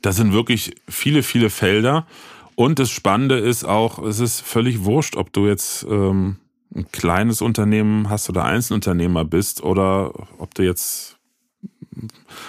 Das 0.00 0.14
sind 0.14 0.32
wirklich 0.32 0.76
viele, 0.88 1.24
viele 1.24 1.50
Felder. 1.50 2.06
Und 2.54 2.78
das 2.78 2.90
Spannende 2.90 3.38
ist 3.38 3.64
auch, 3.64 3.98
es 3.98 4.20
ist 4.20 4.40
völlig 4.40 4.84
wurscht, 4.84 5.16
ob 5.16 5.32
du 5.32 5.48
jetzt 5.48 5.84
ähm, 5.90 6.36
ein 6.72 6.86
kleines 6.92 7.42
Unternehmen 7.42 8.10
hast 8.10 8.28
oder 8.28 8.44
Einzelunternehmer 8.44 9.24
bist 9.24 9.60
oder 9.64 10.12
ob 10.38 10.54
du 10.54 10.62
jetzt 10.62 11.13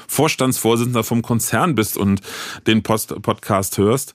Vorstandsvorsitzender 0.07 1.03
vom 1.03 1.21
Konzern 1.21 1.75
bist 1.75 1.97
und 1.97 2.21
den 2.67 2.83
Post 2.83 3.21
Podcast 3.21 3.77
hörst. 3.77 4.13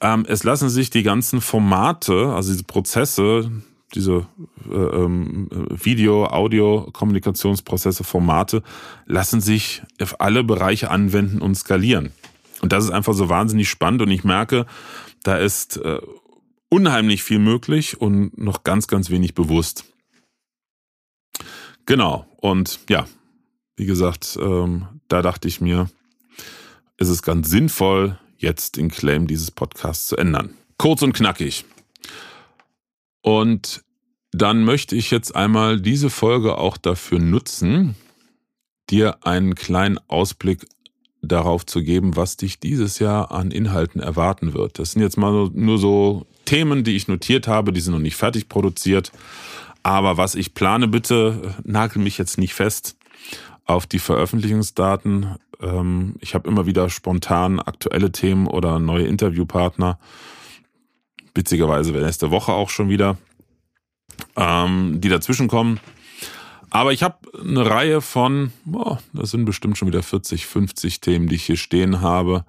Ähm, 0.00 0.24
es 0.28 0.44
lassen 0.44 0.68
sich 0.68 0.90
die 0.90 1.02
ganzen 1.02 1.40
Formate, 1.40 2.32
also 2.34 2.52
diese 2.52 2.64
Prozesse, 2.64 3.50
diese 3.94 4.26
äh, 4.70 4.74
ähm, 4.74 5.48
Video, 5.50 6.26
Audio, 6.26 6.88
Kommunikationsprozesse, 6.92 8.04
Formate, 8.04 8.62
lassen 9.06 9.40
sich 9.40 9.82
auf 10.00 10.20
alle 10.20 10.44
Bereiche 10.44 10.90
anwenden 10.90 11.40
und 11.40 11.54
skalieren. 11.54 12.12
Und 12.60 12.72
das 12.72 12.84
ist 12.84 12.90
einfach 12.90 13.14
so 13.14 13.28
wahnsinnig 13.28 13.68
spannend 13.68 14.02
und 14.02 14.10
ich 14.10 14.24
merke, 14.24 14.66
da 15.24 15.36
ist 15.36 15.76
äh, 15.78 16.00
unheimlich 16.68 17.22
viel 17.22 17.38
möglich 17.38 18.00
und 18.00 18.38
noch 18.38 18.64
ganz, 18.64 18.86
ganz 18.86 19.10
wenig 19.10 19.34
bewusst. 19.34 19.84
Genau. 21.86 22.26
Und 22.40 22.80
ja, 22.88 23.06
wie 23.76 23.86
gesagt, 23.86 24.38
ähm, 24.40 24.86
da 25.08 25.22
dachte 25.22 25.48
ich 25.48 25.60
mir, 25.60 25.88
ist 26.98 27.08
es 27.08 27.22
ganz 27.22 27.48
sinnvoll, 27.50 28.18
jetzt 28.36 28.76
den 28.76 28.90
Claim 28.90 29.26
dieses 29.26 29.50
Podcasts 29.50 30.08
zu 30.08 30.16
ändern. 30.16 30.54
Kurz 30.78 31.02
und 31.02 31.12
knackig. 31.12 31.64
Und 33.22 33.82
dann 34.32 34.64
möchte 34.64 34.96
ich 34.96 35.10
jetzt 35.10 35.34
einmal 35.36 35.80
diese 35.80 36.10
Folge 36.10 36.58
auch 36.58 36.76
dafür 36.76 37.18
nutzen, 37.18 37.94
dir 38.90 39.24
einen 39.24 39.54
kleinen 39.54 39.98
Ausblick 40.08 40.66
darauf 41.22 41.64
zu 41.64 41.82
geben, 41.82 42.16
was 42.16 42.36
dich 42.36 42.58
dieses 42.58 42.98
Jahr 42.98 43.30
an 43.30 43.52
Inhalten 43.52 44.00
erwarten 44.00 44.54
wird. 44.54 44.78
Das 44.78 44.92
sind 44.92 45.02
jetzt 45.02 45.16
mal 45.16 45.50
nur 45.52 45.78
so 45.78 46.26
Themen, 46.44 46.82
die 46.82 46.96
ich 46.96 47.06
notiert 47.06 47.46
habe, 47.46 47.72
die 47.72 47.80
sind 47.80 47.92
noch 47.92 48.00
nicht 48.00 48.16
fertig 48.16 48.48
produziert. 48.48 49.12
Aber 49.84 50.16
was 50.16 50.34
ich 50.34 50.54
plane, 50.54 50.88
bitte 50.88 51.54
nagel 51.62 52.02
mich 52.02 52.18
jetzt 52.18 52.38
nicht 52.38 52.54
fest 52.54 52.96
auf 53.72 53.86
die 53.86 53.98
Veröffentlichungsdaten. 53.98 55.36
Ähm, 55.60 56.14
ich 56.20 56.34
habe 56.34 56.48
immer 56.48 56.66
wieder 56.66 56.90
spontan 56.90 57.60
aktuelle 57.60 58.12
Themen 58.12 58.46
oder 58.46 58.78
neue 58.78 59.06
Interviewpartner. 59.06 59.98
Witzigerweise 61.34 61.92
nächste 61.92 62.30
Woche 62.30 62.52
auch 62.52 62.70
schon 62.70 62.88
wieder, 62.90 63.16
ähm, 64.36 65.00
die 65.00 65.08
dazwischen 65.08 65.48
kommen. 65.48 65.80
Aber 66.70 66.92
ich 66.92 67.02
habe 67.02 67.16
eine 67.38 67.68
Reihe 67.68 68.00
von, 68.00 68.52
oh, 68.72 68.96
das 69.12 69.30
sind 69.30 69.44
bestimmt 69.44 69.76
schon 69.76 69.88
wieder 69.88 70.02
40, 70.02 70.46
50 70.46 71.00
Themen, 71.00 71.28
die 71.28 71.34
ich 71.34 71.44
hier 71.44 71.58
stehen 71.58 72.00
habe, 72.00 72.44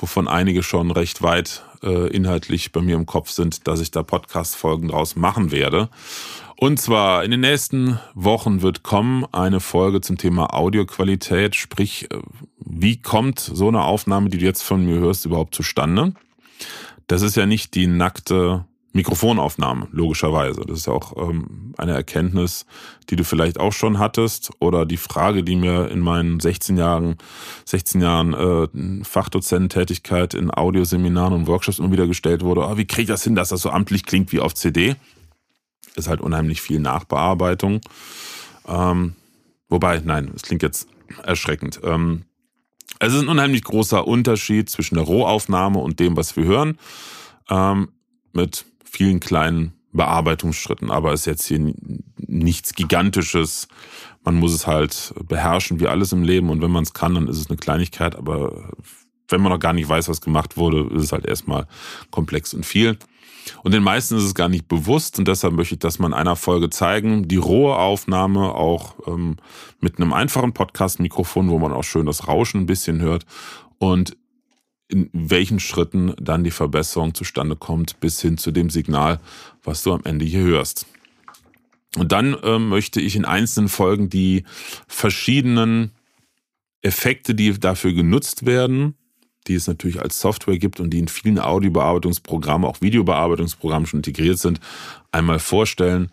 wovon 0.00 0.28
einige 0.28 0.62
schon 0.62 0.90
recht 0.90 1.22
weit 1.22 1.62
äh, 1.82 2.08
inhaltlich 2.08 2.72
bei 2.72 2.80
mir 2.80 2.96
im 2.96 3.06
Kopf 3.06 3.30
sind, 3.30 3.66
dass 3.66 3.80
ich 3.80 3.90
da 3.90 4.02
Podcast-Folgen 4.02 4.88
draus 4.88 5.16
machen 5.16 5.50
werde. 5.52 5.88
Und 6.56 6.78
zwar 6.78 7.24
in 7.24 7.30
den 7.30 7.40
nächsten 7.40 7.98
Wochen 8.14 8.60
wird 8.60 8.82
kommen 8.82 9.24
eine 9.32 9.60
Folge 9.60 10.02
zum 10.02 10.18
Thema 10.18 10.52
Audioqualität, 10.54 11.56
sprich, 11.56 12.10
äh, 12.10 12.18
wie 12.58 13.00
kommt 13.00 13.38
so 13.40 13.68
eine 13.68 13.82
Aufnahme, 13.82 14.28
die 14.28 14.38
du 14.38 14.44
jetzt 14.44 14.62
von 14.62 14.84
mir 14.84 14.98
hörst, 14.98 15.24
überhaupt 15.24 15.54
zustande? 15.54 16.12
Das 17.06 17.22
ist 17.22 17.36
ja 17.36 17.46
nicht 17.46 17.74
die 17.74 17.86
nackte 17.86 18.64
Mikrofonaufnahme, 18.92 19.86
logischerweise. 19.92 20.62
Das 20.66 20.78
ist 20.80 20.86
ja 20.86 20.92
auch 20.92 21.16
ähm, 21.16 21.74
eine 21.78 21.92
Erkenntnis, 21.92 22.66
die 23.08 23.16
du 23.16 23.24
vielleicht 23.24 23.60
auch 23.60 23.72
schon 23.72 23.98
hattest. 23.98 24.50
Oder 24.58 24.84
die 24.84 24.96
Frage, 24.96 25.44
die 25.44 25.54
mir 25.54 25.88
in 25.90 26.00
meinen 26.00 26.40
16 26.40 26.76
Jahren, 26.76 27.16
16 27.66 28.00
Jahren 28.00 28.34
äh, 28.34 29.04
Fachdozententätigkeit 29.04 30.34
in 30.34 30.52
Audioseminaren 30.52 31.34
und 31.34 31.46
Workshops 31.46 31.78
immer 31.78 31.92
wieder 31.92 32.08
gestellt 32.08 32.42
wurde, 32.42 32.62
oh, 32.62 32.76
wie 32.76 32.86
kriege 32.86 33.02
ich 33.02 33.08
das 33.08 33.22
hin, 33.22 33.36
dass 33.36 33.50
das 33.50 33.62
so 33.62 33.70
amtlich 33.70 34.04
klingt 34.04 34.32
wie 34.32 34.40
auf 34.40 34.54
CD? 34.54 34.96
ist 35.96 36.08
halt 36.08 36.20
unheimlich 36.20 36.60
viel 36.60 36.80
Nachbearbeitung. 36.80 37.80
Ähm, 38.66 39.14
wobei, 39.68 40.00
nein, 40.04 40.30
es 40.34 40.42
klingt 40.42 40.62
jetzt 40.62 40.88
erschreckend. 41.22 41.80
Ähm, 41.84 42.24
es 42.98 43.14
ist 43.14 43.22
ein 43.22 43.28
unheimlich 43.28 43.64
großer 43.64 44.06
Unterschied 44.06 44.68
zwischen 44.68 44.96
der 44.96 45.04
Rohaufnahme 45.04 45.78
und 45.78 46.00
dem, 46.00 46.16
was 46.16 46.36
wir 46.36 46.44
hören, 46.44 46.78
ähm, 47.48 47.88
mit 48.32 48.66
vielen 48.90 49.20
kleinen 49.20 49.72
Bearbeitungsschritten, 49.92 50.90
aber 50.90 51.12
ist 51.12 51.26
jetzt 51.26 51.46
hier 51.46 51.72
nichts 52.16 52.74
Gigantisches. 52.74 53.68
Man 54.22 54.36
muss 54.36 54.52
es 54.52 54.66
halt 54.66 55.14
beherrschen, 55.26 55.80
wie 55.80 55.88
alles 55.88 56.12
im 56.12 56.22
Leben. 56.22 56.50
Und 56.50 56.62
wenn 56.62 56.70
man 56.70 56.84
es 56.84 56.92
kann, 56.92 57.14
dann 57.14 57.28
ist 57.28 57.38
es 57.38 57.48
eine 57.48 57.56
Kleinigkeit. 57.56 58.14
Aber 58.14 58.70
wenn 59.28 59.40
man 59.40 59.52
noch 59.52 59.58
gar 59.58 59.72
nicht 59.72 59.88
weiß, 59.88 60.08
was 60.08 60.20
gemacht 60.20 60.56
wurde, 60.56 60.94
ist 60.94 61.04
es 61.04 61.12
halt 61.12 61.26
erstmal 61.26 61.66
komplex 62.10 62.54
und 62.54 62.66
viel. 62.66 62.98
Und 63.62 63.72
den 63.72 63.82
meisten 63.82 64.16
ist 64.16 64.24
es 64.24 64.34
gar 64.34 64.48
nicht 64.48 64.68
bewusst 64.68 65.18
und 65.18 65.26
deshalb 65.26 65.54
möchte 65.54 65.74
ich 65.74 65.78
das 65.78 65.98
mal 65.98 66.08
in 66.08 66.14
einer 66.14 66.36
Folge 66.36 66.70
zeigen. 66.70 67.26
Die 67.26 67.36
rohe 67.36 67.74
Aufnahme 67.74 68.54
auch 68.54 68.94
ähm, 69.06 69.36
mit 69.80 69.98
einem 69.98 70.12
einfachen 70.12 70.52
Podcast-Mikrofon, 70.52 71.48
wo 71.48 71.58
man 71.58 71.72
auch 71.72 71.84
schön 71.84 72.06
das 72.06 72.28
Rauschen 72.28 72.60
ein 72.60 72.66
bisschen 72.66 73.00
hört 73.00 73.24
und 73.78 74.16
in 74.90 75.08
welchen 75.12 75.60
Schritten 75.60 76.14
dann 76.20 76.44
die 76.44 76.50
Verbesserung 76.50 77.14
zustande 77.14 77.56
kommt, 77.56 78.00
bis 78.00 78.20
hin 78.20 78.38
zu 78.38 78.50
dem 78.50 78.70
Signal, 78.70 79.20
was 79.62 79.82
du 79.82 79.92
am 79.92 80.02
Ende 80.04 80.24
hier 80.24 80.42
hörst. 80.42 80.86
Und 81.96 82.12
dann 82.12 82.36
ähm, 82.42 82.68
möchte 82.68 83.00
ich 83.00 83.16
in 83.16 83.24
einzelnen 83.24 83.68
Folgen 83.68 84.10
die 84.10 84.44
verschiedenen 84.86 85.92
Effekte, 86.82 87.34
die 87.34 87.58
dafür 87.58 87.92
genutzt 87.92 88.46
werden, 88.46 88.94
die 89.46 89.54
es 89.54 89.66
natürlich 89.66 90.00
als 90.00 90.20
Software 90.20 90.58
gibt 90.58 90.80
und 90.80 90.90
die 90.90 90.98
in 90.98 91.08
vielen 91.08 91.38
Audiobearbeitungsprogrammen, 91.38 92.68
auch 92.68 92.80
Videobearbeitungsprogrammen 92.80 93.86
schon 93.86 94.00
integriert 94.00 94.38
sind, 94.38 94.60
einmal 95.12 95.38
vorstellen. 95.38 96.10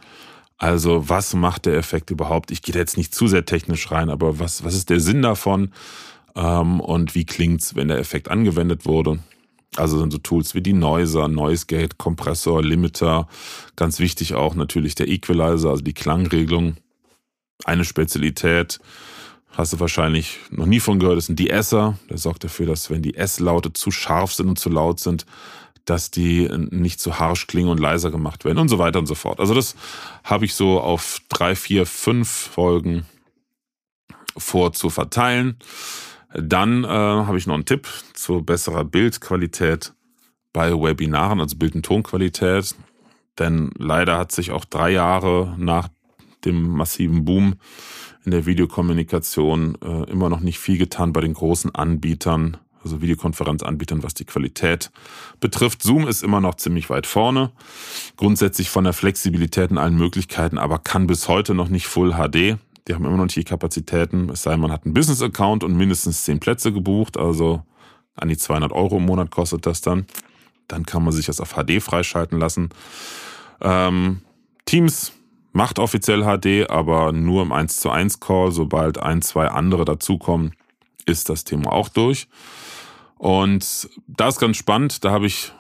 Also 0.57 1.07
was 1.07 1.35
macht 1.35 1.67
der 1.67 1.75
Effekt 1.75 2.09
überhaupt? 2.09 2.49
Ich 2.51 2.63
gehe 2.63 2.75
jetzt 2.75 2.97
nicht 2.97 3.13
zu 3.13 3.27
sehr 3.27 3.45
technisch 3.45 3.91
rein, 3.91 4.09
aber 4.09 4.39
was, 4.39 4.63
was 4.63 4.73
ist 4.73 4.89
der 4.89 4.99
Sinn 4.99 5.21
davon? 5.21 5.71
Ähm, 6.37 6.79
und 6.79 7.15
wie 7.15 7.25
klingt's, 7.25 7.75
wenn 7.75 7.87
der 7.89 7.97
Effekt 7.97 8.29
angewendet 8.29 8.85
wurde? 8.85 9.19
Also 9.75 9.99
sind 9.99 10.11
so 10.11 10.19
Tools 10.19 10.55
wie 10.55 10.61
die 10.61 10.73
Noiser, 10.73 11.27
Noise 11.27 11.65
Gate, 11.65 11.97
Kompressor, 11.97 12.63
Limiter. 12.63 13.27
Ganz 13.75 13.99
wichtig 13.99 14.35
auch 14.35 14.55
natürlich 14.55 14.95
der 14.95 15.07
Equalizer, 15.07 15.69
also 15.69 15.83
die 15.83 15.93
Klangregelung. 15.93 16.77
Eine 17.65 17.83
Spezialität 17.83 18.79
hast 19.51 19.73
du 19.73 19.79
wahrscheinlich 19.79 20.39
noch 20.51 20.67
nie 20.67 20.79
von 20.79 20.99
gehört, 20.99 21.17
ist 21.17 21.29
ein 21.29 21.35
De-Esser. 21.35 21.97
Der 22.09 22.17
sorgt 22.17 22.43
dafür, 22.43 22.67
dass 22.67 22.89
wenn 22.89 23.01
die 23.01 23.15
S-Laute 23.15 23.73
zu 23.73 23.91
scharf 23.91 24.33
sind 24.33 24.47
und 24.47 24.59
zu 24.59 24.69
laut 24.69 24.99
sind, 24.99 25.25
dass 25.85 26.11
die 26.11 26.49
nicht 26.69 26.99
zu 26.99 27.17
harsch 27.17 27.47
klingen 27.47 27.69
und 27.69 27.79
leiser 27.79 28.11
gemacht 28.11 28.45
werden 28.45 28.59
und 28.59 28.69
so 28.69 28.77
weiter 28.77 28.99
und 28.99 29.05
so 29.07 29.15
fort. 29.15 29.39
Also 29.39 29.53
das 29.53 29.75
habe 30.23 30.45
ich 30.45 30.53
so 30.53 30.79
auf 30.79 31.21
drei, 31.29 31.55
vier, 31.55 31.85
fünf 31.85 32.29
Folgen 32.29 33.05
vor 34.37 34.73
zu 34.73 34.89
verteilen. 34.89 35.57
Dann 36.39 36.83
äh, 36.83 36.87
habe 36.87 37.37
ich 37.39 37.47
noch 37.47 37.55
einen 37.55 37.65
Tipp 37.65 37.87
zu 38.13 38.43
besserer 38.43 38.83
Bildqualität 38.83 39.93
bei 40.53 40.71
Webinaren, 40.71 41.41
also 41.41 41.57
Bild- 41.57 41.75
und 41.75 41.83
Tonqualität. 41.83 42.75
Denn 43.39 43.71
leider 43.77 44.17
hat 44.19 44.31
sich 44.31 44.51
auch 44.51 44.63
drei 44.63 44.91
Jahre 44.91 45.55
nach 45.57 45.89
dem 46.45 46.69
massiven 46.69 47.25
Boom 47.25 47.55
in 48.23 48.31
der 48.31 48.45
Videokommunikation 48.45 49.77
äh, 49.83 50.11
immer 50.11 50.29
noch 50.29 50.41
nicht 50.41 50.59
viel 50.59 50.77
getan 50.77 51.11
bei 51.11 51.21
den 51.21 51.33
großen 51.33 51.73
Anbietern, 51.73 52.57
also 52.83 53.01
Videokonferenzanbietern, 53.01 54.03
was 54.03 54.13
die 54.13 54.25
Qualität 54.25 54.91
betrifft. 55.39 55.81
Zoom 55.81 56.07
ist 56.07 56.23
immer 56.23 56.39
noch 56.39 56.55
ziemlich 56.55 56.89
weit 56.91 57.07
vorne, 57.07 57.51
grundsätzlich 58.15 58.69
von 58.69 58.83
der 58.83 58.93
Flexibilität 58.93 59.71
in 59.71 59.79
allen 59.79 59.97
Möglichkeiten, 59.97 60.59
aber 60.59 60.77
kann 60.77 61.07
bis 61.07 61.27
heute 61.27 61.55
noch 61.55 61.69
nicht 61.69 61.87
Full 61.87 62.13
HD. 62.13 62.57
Die 62.87 62.93
haben 62.93 63.05
immer 63.05 63.17
noch 63.17 63.25
nicht 63.25 63.35
die 63.35 63.43
Kapazitäten, 63.43 64.29
es 64.29 64.43
sei 64.43 64.51
denn, 64.51 64.61
man 64.61 64.71
hat 64.71 64.85
einen 64.85 64.93
Business-Account 64.93 65.63
und 65.63 65.75
mindestens 65.75 66.23
zehn 66.23 66.39
Plätze 66.39 66.71
gebucht, 66.71 67.17
also 67.17 67.63
an 68.15 68.29
die 68.29 68.37
200 68.37 68.71
Euro 68.71 68.97
im 68.97 69.05
Monat 69.05 69.29
kostet 69.29 69.65
das 69.65 69.81
dann. 69.81 70.05
Dann 70.67 70.85
kann 70.85 71.03
man 71.03 71.13
sich 71.13 71.25
das 71.25 71.39
auf 71.39 71.53
HD 71.53 71.81
freischalten 71.81 72.39
lassen. 72.39 72.69
Ähm, 73.61 74.21
Teams 74.65 75.13
macht 75.53 75.79
offiziell 75.79 76.23
HD, 76.23 76.69
aber 76.69 77.11
nur 77.11 77.41
im 77.43 77.51
1 77.51 77.77
zu 77.77 77.89
1 77.89 78.19
Call. 78.19 78.51
Sobald 78.51 78.97
ein, 78.97 79.21
zwei 79.21 79.47
andere 79.47 79.85
dazukommen, 79.85 80.53
ist 81.05 81.29
das 81.29 81.43
Thema 81.43 81.71
auch 81.71 81.89
durch. 81.89 82.27
Und 83.17 83.89
da 84.07 84.27
ist 84.27 84.39
ganz 84.39 84.57
spannend, 84.57 85.03
da 85.03 85.11
habe 85.11 85.25
ich 85.25 85.51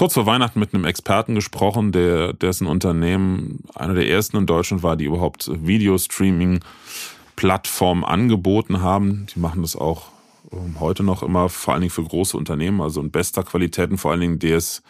kurz 0.00 0.14
vor 0.14 0.24
Weihnachten 0.24 0.58
mit 0.58 0.72
einem 0.72 0.86
Experten 0.86 1.34
gesprochen, 1.34 1.92
der 1.92 2.32
dessen 2.32 2.66
Unternehmen 2.66 3.58
einer 3.74 3.92
der 3.92 4.08
ersten 4.08 4.38
in 4.38 4.46
Deutschland 4.46 4.82
war, 4.82 4.96
die 4.96 5.04
überhaupt 5.04 5.50
Videostreaming-Plattformen 5.52 8.06
angeboten 8.06 8.80
haben. 8.80 9.26
Die 9.34 9.38
machen 9.38 9.60
das 9.60 9.76
auch 9.76 10.06
ähm, 10.52 10.80
heute 10.80 11.02
noch 11.02 11.22
immer, 11.22 11.50
vor 11.50 11.74
allen 11.74 11.82
Dingen 11.82 11.90
für 11.90 12.02
große 12.02 12.34
Unternehmen, 12.34 12.80
also 12.80 13.02
in 13.02 13.10
bester 13.10 13.42
Qualität 13.42 13.90
und 13.90 13.98
vor 13.98 14.12
allen 14.12 14.22
Dingen 14.22 14.38
DS, 14.38 14.82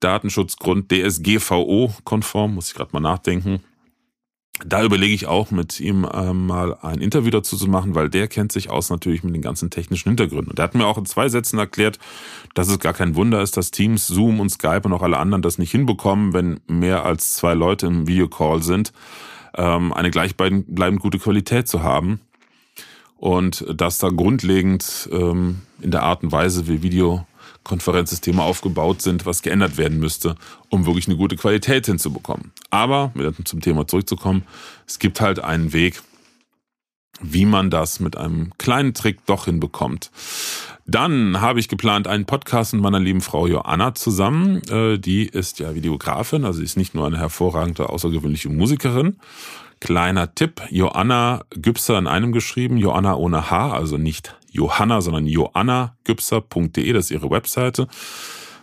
Datenschutzgrund 0.00 0.90
DSGVO-konform, 0.90 2.54
muss 2.54 2.68
ich 2.68 2.74
gerade 2.74 2.94
mal 2.94 3.00
nachdenken. 3.00 3.62
Da 4.66 4.84
überlege 4.84 5.14
ich 5.14 5.26
auch 5.26 5.50
mit 5.50 5.80
ihm 5.80 6.04
äh, 6.04 6.32
mal 6.32 6.76
ein 6.82 7.00
Interview 7.00 7.30
dazu 7.30 7.56
zu 7.56 7.68
machen, 7.68 7.94
weil 7.94 8.10
der 8.10 8.28
kennt 8.28 8.52
sich 8.52 8.70
aus 8.70 8.90
natürlich 8.90 9.22
mit 9.22 9.34
den 9.34 9.42
ganzen 9.42 9.70
technischen 9.70 10.10
Hintergründen. 10.10 10.50
Und 10.50 10.58
der 10.58 10.64
hat 10.64 10.74
mir 10.74 10.86
auch 10.86 10.98
in 10.98 11.06
zwei 11.06 11.28
Sätzen 11.28 11.58
erklärt, 11.58 11.98
dass 12.54 12.68
es 12.68 12.78
gar 12.78 12.92
kein 12.92 13.14
Wunder 13.14 13.42
ist, 13.42 13.56
dass 13.56 13.70
Teams, 13.70 14.06
Zoom 14.06 14.40
und 14.40 14.50
Skype 14.50 14.82
und 14.84 14.92
auch 14.92 15.02
alle 15.02 15.18
anderen 15.18 15.42
das 15.42 15.58
nicht 15.58 15.70
hinbekommen, 15.70 16.32
wenn 16.32 16.60
mehr 16.66 17.04
als 17.04 17.34
zwei 17.34 17.54
Leute 17.54 17.86
im 17.86 18.06
Videocall 18.06 18.62
sind, 18.62 18.92
ähm, 19.56 19.92
eine 19.92 20.10
gleichbleibend 20.10 21.00
gute 21.00 21.18
Qualität 21.18 21.68
zu 21.68 21.82
haben. 21.82 22.20
Und 23.16 23.66
dass 23.74 23.98
da 23.98 24.08
grundlegend 24.08 25.08
ähm, 25.12 25.60
in 25.80 25.90
der 25.90 26.02
Art 26.02 26.22
und 26.22 26.32
Weise, 26.32 26.68
wie 26.68 26.82
Video 26.82 27.26
Konferenzsysteme 27.64 28.42
aufgebaut 28.42 29.02
sind, 29.02 29.26
was 29.26 29.42
geändert 29.42 29.76
werden 29.76 29.98
müsste, 29.98 30.34
um 30.68 30.86
wirklich 30.86 31.06
eine 31.08 31.16
gute 31.16 31.36
Qualität 31.36 31.86
hinzubekommen. 31.86 32.52
Aber, 32.70 33.12
wieder 33.14 33.32
zum 33.44 33.60
Thema 33.60 33.86
zurückzukommen, 33.86 34.44
es 34.86 34.98
gibt 34.98 35.20
halt 35.20 35.42
einen 35.42 35.72
Weg, 35.72 36.02
wie 37.20 37.44
man 37.44 37.70
das 37.70 38.00
mit 38.00 38.16
einem 38.16 38.52
kleinen 38.58 38.94
Trick 38.94 39.26
doch 39.26 39.44
hinbekommt. 39.44 40.10
Dann 40.86 41.40
habe 41.40 41.60
ich 41.60 41.68
geplant 41.68 42.08
einen 42.08 42.24
Podcast 42.24 42.72
mit 42.72 42.82
meiner 42.82 42.98
lieben 42.98 43.20
Frau 43.20 43.46
Joanna 43.46 43.94
zusammen. 43.94 44.62
Äh, 44.68 44.98
die 44.98 45.26
ist 45.26 45.58
ja 45.60 45.74
Videografin, 45.74 46.44
also 46.44 46.58
sie 46.58 46.64
ist 46.64 46.76
nicht 46.76 46.94
nur 46.94 47.06
eine 47.06 47.18
hervorragende, 47.18 47.88
außergewöhnliche 47.88 48.48
Musikerin. 48.48 49.16
Kleiner 49.80 50.34
Tipp, 50.34 50.62
Joanna 50.70 51.44
Gübser 51.50 51.98
in 51.98 52.06
einem 52.06 52.32
geschrieben, 52.32 52.76
Joanna 52.76 53.16
ohne 53.16 53.50
H, 53.50 53.72
also 53.72 53.96
nicht 53.96 54.36
Johanna, 54.50 55.00
sondern 55.00 55.26
johannagübser.de, 55.26 56.92
das 56.92 57.06
ist 57.06 57.10
ihre 57.10 57.30
Webseite. 57.30 57.88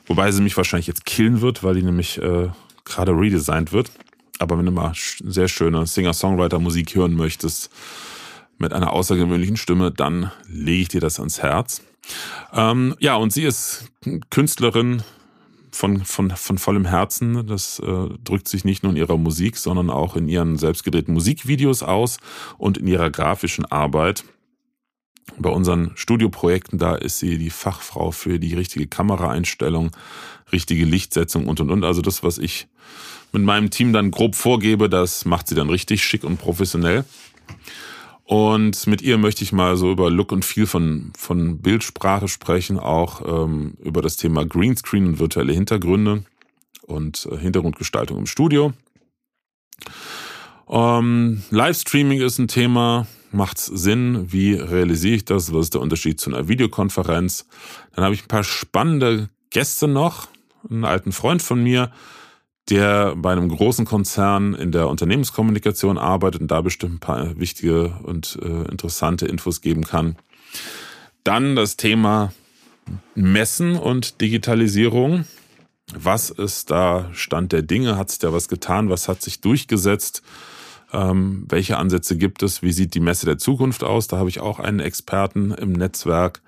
Wobei 0.06 0.32
sie 0.32 0.42
mich 0.42 0.56
wahrscheinlich 0.56 0.88
jetzt 0.88 1.06
killen 1.06 1.42
wird, 1.42 1.64
weil 1.64 1.76
die 1.76 1.84
nämlich 1.84 2.22
äh, 2.22 2.50
gerade 2.86 3.12
redesigned 3.12 3.74
wird. 3.74 3.92
Aber 4.40 4.58
wenn 4.58 4.66
du 4.66 4.72
mal 4.72 4.94
sehr 4.96 5.48
schöne 5.48 5.86
Singer-Songwriter-Musik 5.86 6.96
hören 6.96 7.16
möchtest, 7.16 7.72
mit 8.60 8.74
einer 8.74 8.94
außergewöhnlichen 8.94 9.58
Stimme, 9.58 9.92
dann 9.92 10.32
lege 10.48 10.82
ich 10.82 10.88
dir 10.88 11.02
das 11.02 11.20
ans 11.20 11.42
Herz. 11.42 11.82
Ähm, 12.54 12.96
ja, 13.00 13.16
und 13.16 13.34
sie 13.34 13.44
ist 13.44 13.92
Künstlerin 14.30 15.04
von, 15.78 16.04
von, 16.04 16.32
von 16.32 16.58
vollem 16.58 16.86
Herzen. 16.86 17.46
Das 17.46 17.80
äh, 17.80 18.10
drückt 18.24 18.48
sich 18.48 18.66
nicht 18.66 18.84
nur 18.84 18.92
in 18.92 18.98
ihrer 18.98 19.18
Musik, 19.18 19.58
sondern 19.58 19.90
auch 19.90 20.16
in 20.16 20.28
ihren 20.28 20.58
selbstgedrehten 20.58 21.14
Musikvideos 21.14 21.84
aus 21.84 22.18
und 22.58 22.78
in 22.78 22.88
ihrer 22.88 23.12
grafischen 23.12 23.66
Arbeit. 23.66 24.24
Bei 25.38 25.50
unseren 25.50 25.92
Studioprojekten, 25.96 26.80
da 26.80 26.96
ist 26.96 27.20
sie 27.20 27.38
die 27.38 27.50
Fachfrau 27.50 28.12
für 28.12 28.40
die 28.40 28.56
richtige 28.56 28.88
Kameraeinstellung, 28.88 29.92
richtige 30.52 30.86
Lichtsetzung 30.86 31.48
und 31.48 31.60
und 31.60 31.70
und. 31.70 31.84
Also 31.84 32.02
das, 32.02 32.24
was 32.24 32.38
ich 32.38 32.68
mit 33.32 33.44
meinem 33.44 33.70
Team 33.70 33.94
dann 33.94 34.10
grob 34.10 34.36
vorgebe, 34.36 34.90
das 34.90 35.26
macht 35.26 35.48
sie 35.48 35.56
dann 35.56 35.70
richtig 35.70 36.04
schick 36.04 36.24
und 36.24 36.38
professionell. 36.38 37.06
Und 38.28 38.88
mit 38.88 39.02
ihr 39.02 39.18
möchte 39.18 39.46
ich 39.46 39.54
mal 39.54 39.78
so 39.78 39.90
über 39.90 40.12
Look 40.12 40.34
und 40.34 40.44
Feel 40.44 40.68
von, 40.68 41.14
von 41.18 41.62
Bildsprache 41.62 42.28
sprechen, 42.28 42.78
auch 42.78 43.22
ähm, 43.26 43.76
über 43.80 44.02
das 44.02 44.18
Thema 44.18 44.46
Greenscreen 44.46 45.08
und 45.08 45.20
virtuelle 45.20 45.54
Hintergründe 45.54 46.26
und 46.82 47.26
äh, 47.32 47.38
Hintergrundgestaltung 47.38 48.18
im 48.18 48.26
Studio. 48.26 48.74
Ähm, 50.68 51.42
Livestreaming 51.52 52.20
ist 52.20 52.38
ein 52.38 52.50
Thema. 52.50 53.08
Macht's 53.32 53.68
Sinn? 53.68 54.30
Wie 54.30 54.56
realisiere 54.56 55.16
ich 55.16 55.24
das? 55.24 55.54
Was 55.54 55.68
ist 55.68 55.76
der 55.76 55.82
Unterschied 55.82 56.20
zu 56.20 56.30
einer 56.30 56.50
Videokonferenz? 56.50 57.48
Dann 57.96 58.04
habe 58.04 58.14
ich 58.14 58.26
ein 58.26 58.28
paar 58.28 58.44
spannende 58.44 59.30
Gäste 59.52 59.88
noch. 59.88 60.28
Einen 60.70 60.84
alten 60.84 61.14
Freund 61.14 61.42
von 61.42 61.64
mir, 61.64 61.94
der 62.70 63.16
bei 63.16 63.32
einem 63.32 63.50
großen 63.50 63.86
Konzern 63.86 64.54
in 64.54 64.72
der 64.72 64.90
Unternehmenskommunikation 64.90 65.98
arbeitet 65.98 66.42
und 66.42 66.52
da 66.52 66.62
bestimmt 66.62 66.96
ein 66.96 67.00
paar 67.00 67.40
wichtige 67.40 67.98
und 68.04 68.38
äh, 68.42 68.70
interessante 68.70 69.26
Infos 69.26 69.62
geben 69.62 69.84
kann. 69.84 70.18
Dann 71.24 71.56
das 71.56 71.78
Thema 71.78 72.34
Messen 73.16 73.76
und 73.76 74.22
Digitalisierung. 74.22 75.26
Was 75.94 76.30
ist 76.30 76.70
da 76.70 77.10
Stand 77.14 77.54
der 77.54 77.62
Dinge? 77.62 77.98
Hat 77.98 78.10
sich 78.10 78.20
da 78.20 78.34
was 78.34 78.50
getan? 78.50 78.90
Was 78.90 79.08
hat 79.08 79.22
sich 79.22 79.40
durchgesetzt? 79.40 80.22
Ähm, 80.92 81.46
welche 81.50 81.78
Ansätze 81.78 82.18
gibt 82.18 82.44
es? 82.44 82.62
Wie 82.62 82.72
sieht 82.72 82.94
die 82.94 83.00
Messe 83.00 83.26
der 83.26 83.38
Zukunft 83.38 83.84
aus? 83.84 84.08
Da 84.08 84.18
habe 84.18 84.30
ich 84.30 84.40
auch 84.40 84.60
einen 84.60 84.80
Experten 84.80 85.52
im 85.52 85.74
Netzwerk. 85.74 86.42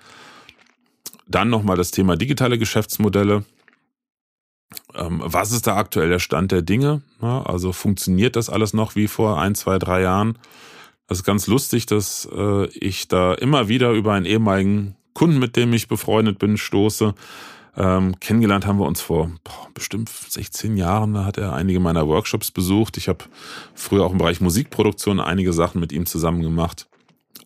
Dann 1.26 1.48
nochmal 1.48 1.76
das 1.76 1.90
Thema 1.90 2.16
digitale 2.16 2.58
Geschäftsmodelle. 2.58 3.44
Ähm, 4.94 5.22
was 5.24 5.52
ist 5.52 5.66
da 5.66 5.76
aktuell 5.76 6.08
der 6.08 6.18
Stand 6.18 6.52
der 6.52 6.62
Dinge? 6.62 7.02
Also 7.20 7.72
funktioniert 7.72 8.36
das 8.36 8.50
alles 8.50 8.72
noch 8.72 8.96
wie 8.96 9.08
vor 9.08 9.40
ein, 9.40 9.54
zwei, 9.54 9.78
drei 9.78 10.02
Jahren? 10.02 10.38
Das 11.06 11.18
ist 11.18 11.24
ganz 11.24 11.46
lustig, 11.46 11.86
dass 11.86 12.28
äh, 12.32 12.66
ich 12.68 13.08
da 13.08 13.34
immer 13.34 13.68
wieder 13.68 13.90
über 13.92 14.12
einen 14.12 14.26
ehemaligen 14.26 14.96
Kunden, 15.12 15.38
mit 15.38 15.56
dem 15.56 15.72
ich 15.72 15.88
befreundet 15.88 16.38
bin, 16.38 16.56
stoße. 16.56 17.14
Ähm, 17.76 18.18
kennengelernt 18.20 18.66
haben 18.66 18.78
wir 18.78 18.86
uns 18.86 19.00
vor 19.00 19.30
boah, 19.44 19.68
bestimmt 19.74 20.08
16 20.08 20.76
Jahren. 20.76 21.14
Da 21.14 21.24
hat 21.24 21.38
er 21.38 21.52
einige 21.52 21.80
meiner 21.80 22.06
Workshops 22.06 22.50
besucht. 22.50 22.96
Ich 22.96 23.08
habe 23.08 23.24
früher 23.74 24.04
auch 24.04 24.12
im 24.12 24.18
Bereich 24.18 24.40
Musikproduktion 24.40 25.20
einige 25.20 25.52
Sachen 25.52 25.80
mit 25.80 25.92
ihm 25.92 26.06
zusammen 26.06 26.42
gemacht. 26.42 26.88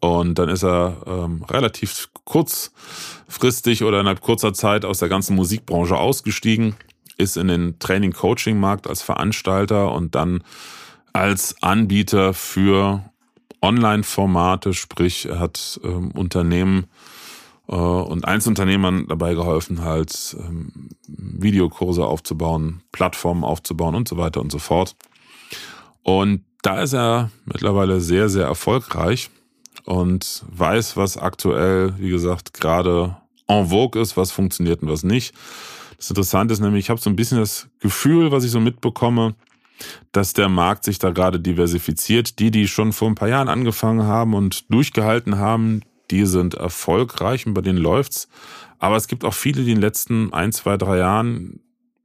Und 0.01 0.39
dann 0.39 0.51
ist 0.51 0.65
er 0.65 0.99
ähm, 1.07 1.43
relativ 1.45 2.11
kurzfristig 2.25 3.83
oder 3.85 4.01
innerhalb 4.01 4.21
kurzer 4.21 4.53
Zeit 4.53 4.85
aus 4.85 4.99
der 4.99 5.09
ganzen 5.09 5.37
Musikbranche 5.37 5.97
ausgestiegen 5.97 6.75
ist 7.17 7.37
in 7.37 7.49
den 7.49 7.79
Training-Coaching-Markt 7.79 8.87
als 8.87 9.03
Veranstalter 9.03 9.93
und 9.93 10.15
dann 10.15 10.43
als 11.13 11.63
Anbieter 11.63 12.35
für 12.35 13.05
Online-Formate, 13.63 14.75
sprich 14.75 15.27
er 15.27 15.39
hat 15.39 15.81
ähm, 15.85 16.11
Unternehmen 16.11 16.87
äh, 17.69 17.75
und 17.75 18.27
Einzelunternehmern 18.27 19.07
dabei 19.09 19.35
geholfen, 19.35 19.83
halt 19.83 20.37
ähm, 20.39 20.91
Videokurse 21.07 22.05
aufzubauen, 22.05 22.83
Plattformen 22.93 23.45
aufzubauen 23.45 23.95
und 23.95 24.09
so 24.09 24.17
weiter 24.17 24.41
und 24.41 24.53
so 24.53 24.59
fort. 24.59 24.97
Und 26.03 26.45
da 26.63 26.83
ist 26.83 26.95
er 26.95 27.31
mittlerweile 27.45 28.01
sehr, 28.01 28.29
sehr 28.29 28.47
erfolgreich 28.47 29.31
und 29.85 30.45
weiß, 30.51 30.97
was 30.97 31.17
aktuell, 31.17 31.95
wie 31.99 32.11
gesagt, 32.11 32.55
gerade 32.55 33.17
en 33.47 33.69
vogue 33.69 34.01
ist, 34.01 34.17
was 34.17 34.33
funktioniert 34.33 34.83
und 34.83 34.89
was 34.89 35.03
nicht. 35.03 35.35
Das 36.05 36.11
Interessante 36.11 36.53
ist 36.53 36.61
nämlich, 36.61 36.85
ich 36.85 36.91
habe 36.91 37.01
so 37.01 37.09
ein 37.09 37.17
bisschen 37.17 37.39
das 37.39 37.67
Gefühl, 37.81 38.31
was 38.31 38.45
ich 38.45 38.51
so 38.51 38.61
mitbekomme, 38.61 39.35
dass 40.13 40.35
der 40.35 40.51
Markt 40.51 40.85
sich 40.85 40.99
da 40.99 41.13
gerade 41.13 41.41
diversifiziert. 41.41 42.39
Die, 42.41 42.51
die 42.51 42.69
schon 42.69 42.93
vor 42.93 43.09
ein 43.09 43.15
paar 43.15 43.29
Jahren 43.29 43.49
angefangen 43.49 44.03
haben 44.03 44.35
und 44.35 44.71
durchgehalten 44.71 45.39
haben, 45.39 45.81
die 46.11 46.27
sind 46.27 46.53
erfolgreich 46.53 47.47
und 47.47 47.55
bei 47.55 47.63
denen 47.63 47.79
läuft's. 47.79 48.29
Aber 48.79 48.97
es 48.97 49.09
gibt 49.09 49.25
auch 49.25 49.33
viele, 49.33 49.65
die 49.65 49.71
in 49.71 49.77
den 49.77 49.81
letzten 49.81 50.31
ein, 50.35 50.53
zwei, 50.53 50.77
drei 50.77 50.99
Jahren 50.99 51.61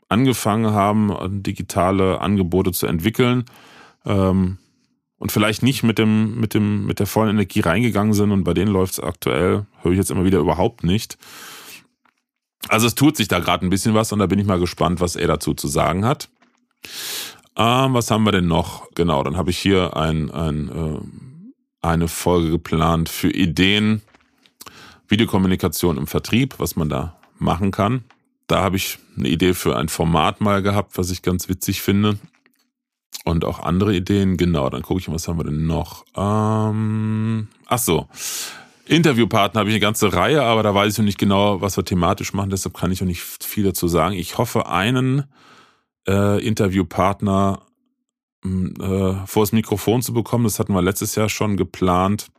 angefangen 0.08 0.72
haben, 0.72 1.44
digitale 1.44 2.22
Angebote 2.22 2.72
zu 2.72 2.88
entwickeln 2.88 3.44
ähm, 4.06 4.60
und 5.18 5.34
vielleicht 5.34 5.62
nicht 5.62 5.84
mit 5.84 6.00
dem 6.00 6.40
mit 6.40 6.54
dem 6.54 6.86
mit 6.86 7.00
der 7.00 7.06
vollen 7.06 7.32
Energie 7.32 7.60
reingegangen 7.60 8.14
sind 8.14 8.32
und 8.32 8.46
bei 8.46 8.54
denen 8.54 8.72
läuft's 8.72 9.02
aktuell 9.02 9.66
höre 9.82 9.92
ich 9.92 9.98
jetzt 9.98 10.10
immer 10.10 10.24
wieder 10.24 10.40
überhaupt 10.40 10.86
nicht. 10.86 11.18
Also 12.68 12.88
es 12.88 12.96
tut 12.96 13.16
sich 13.16 13.28
da 13.28 13.40
gerade 13.40 13.66
ein 13.66 13.70
bisschen 13.70 13.94
was 13.94 14.12
und 14.12 14.20
da 14.20 14.28
bin 14.28 14.40
ich 14.40 14.46
mal 14.46 14.60
gespannt, 14.60 15.00
was 15.00 15.16
er 15.16 15.28
dazu 15.28 15.54
zu 15.54 15.68
sagen 15.68 16.06
hat. 16.06 16.30
Ähm, 17.56 17.94
was 17.94 18.12
haben 18.12 18.24
wir 18.24 18.32
denn 18.32 18.48
noch? 18.48 18.90
Genau, 18.96 19.24
dann 19.24 19.38
habe 19.38 19.50
ich 19.50 19.58
hier 19.58 19.96
ein, 19.96 20.32
ein, 20.32 20.70
äh, 20.70 21.00
eine 21.82 22.08
Folge 22.08 22.52
geplant 22.52 23.10
für 23.10 23.30
Ideen, 23.30 24.02
Videokommunikation 25.08 25.98
im 25.98 26.08
Vertrieb, 26.08 26.56
was 26.58 26.76
man 26.76 26.90
da 26.90 27.18
machen 27.38 27.72
kann. 27.72 28.04
Da 28.48 28.62
habe 28.62 28.78
ich 28.78 29.00
eine 29.18 29.30
Idee 29.30 29.54
für 29.54 29.78
ein 29.78 29.90
Format 29.90 30.42
mal 30.42 30.62
gehabt, 30.62 30.98
was 30.98 31.12
ich 31.12 31.22
ganz 31.22 31.50
witzig 31.50 31.82
finde. 31.82 32.18
Und 33.26 33.46
auch 33.46 33.60
andere 33.60 33.94
Ideen. 33.94 34.38
Genau, 34.38 34.70
dann 34.70 34.82
gucke 34.82 35.02
ich, 35.02 35.12
was 35.12 35.28
haben 35.28 35.38
wir 35.38 35.44
denn 35.44 35.68
noch? 35.68 36.06
Ähm, 36.16 37.48
ach 37.68 37.80
so, 37.80 38.08
Interviewpartner 38.90 39.60
habe 39.60 39.70
ich 39.70 39.76
eine 39.76 39.82
ganze 39.82 40.14
Reihe, 40.14 40.42
aber 40.42 40.64
da 40.64 40.74
weiß 40.74 40.94
ich 40.94 40.98
noch 40.98 41.06
nicht 41.06 41.20
genau, 41.20 41.62
was 41.62 41.78
wir 41.78 41.86
thematisch 41.86 42.34
machen, 42.34 42.50
deshalb 42.50 42.76
kann 42.76 42.92
ich 42.92 43.02
noch 43.02 43.08
nicht 43.08 43.22
viel 43.22 43.64
dazu 43.64 43.88
sagen. 43.88 44.16
Ich 44.16 44.40
hoffe, 44.40 44.68
einen 44.68 45.26
äh, 46.08 46.44
Interviewpartner 46.44 47.62
hm, 48.44 48.74
äh, 48.82 49.28
vor 49.28 49.44
das 49.44 49.52
Mikrofon 49.52 50.02
zu 50.02 50.12
bekommen. 50.12 50.46
Das 50.46 50.58
hatten 50.58 50.74
wir 50.74 50.82
letztes 50.82 51.14
Jahr 51.14 51.30
schon 51.30 51.56
geplant, 51.56 52.32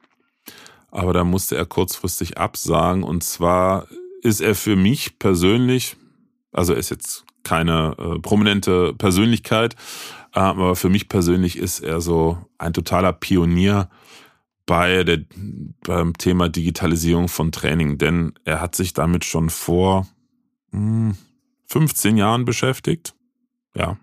aber 0.90 1.12
da 1.12 1.22
musste 1.22 1.56
er 1.56 1.66
kurzfristig 1.66 2.36
absagen. 2.36 3.04
Und 3.04 3.22
zwar 3.22 3.86
ist 4.22 4.40
er 4.40 4.56
für 4.56 4.74
mich 4.74 5.20
persönlich, 5.20 5.96
also 6.50 6.72
er 6.72 6.80
ist 6.80 6.90
jetzt 6.90 7.24
keine 7.44 7.94
äh, 7.96 8.18
prominente 8.18 8.92
Persönlichkeit, 8.94 9.76
aber 10.32 10.74
für 10.74 10.88
mich 10.88 11.08
persönlich 11.08 11.56
ist 11.56 11.78
er 11.78 12.00
so 12.00 12.38
ein 12.58 12.72
totaler 12.72 13.12
Pionier 13.12 13.88
bei 14.70 15.02
der, 15.02 15.18
beim 15.80 16.16
Thema 16.16 16.48
Digitalisierung 16.48 17.26
von 17.26 17.50
Training, 17.50 17.98
denn 17.98 18.34
er 18.44 18.60
hat 18.60 18.76
sich 18.76 18.92
damit 18.92 19.24
schon 19.24 19.50
vor 19.50 20.06
hm, 20.70 21.16
15 21.66 22.16
Jahren 22.16 22.44
beschäftigt. 22.44 23.16
Ja, 23.74 23.98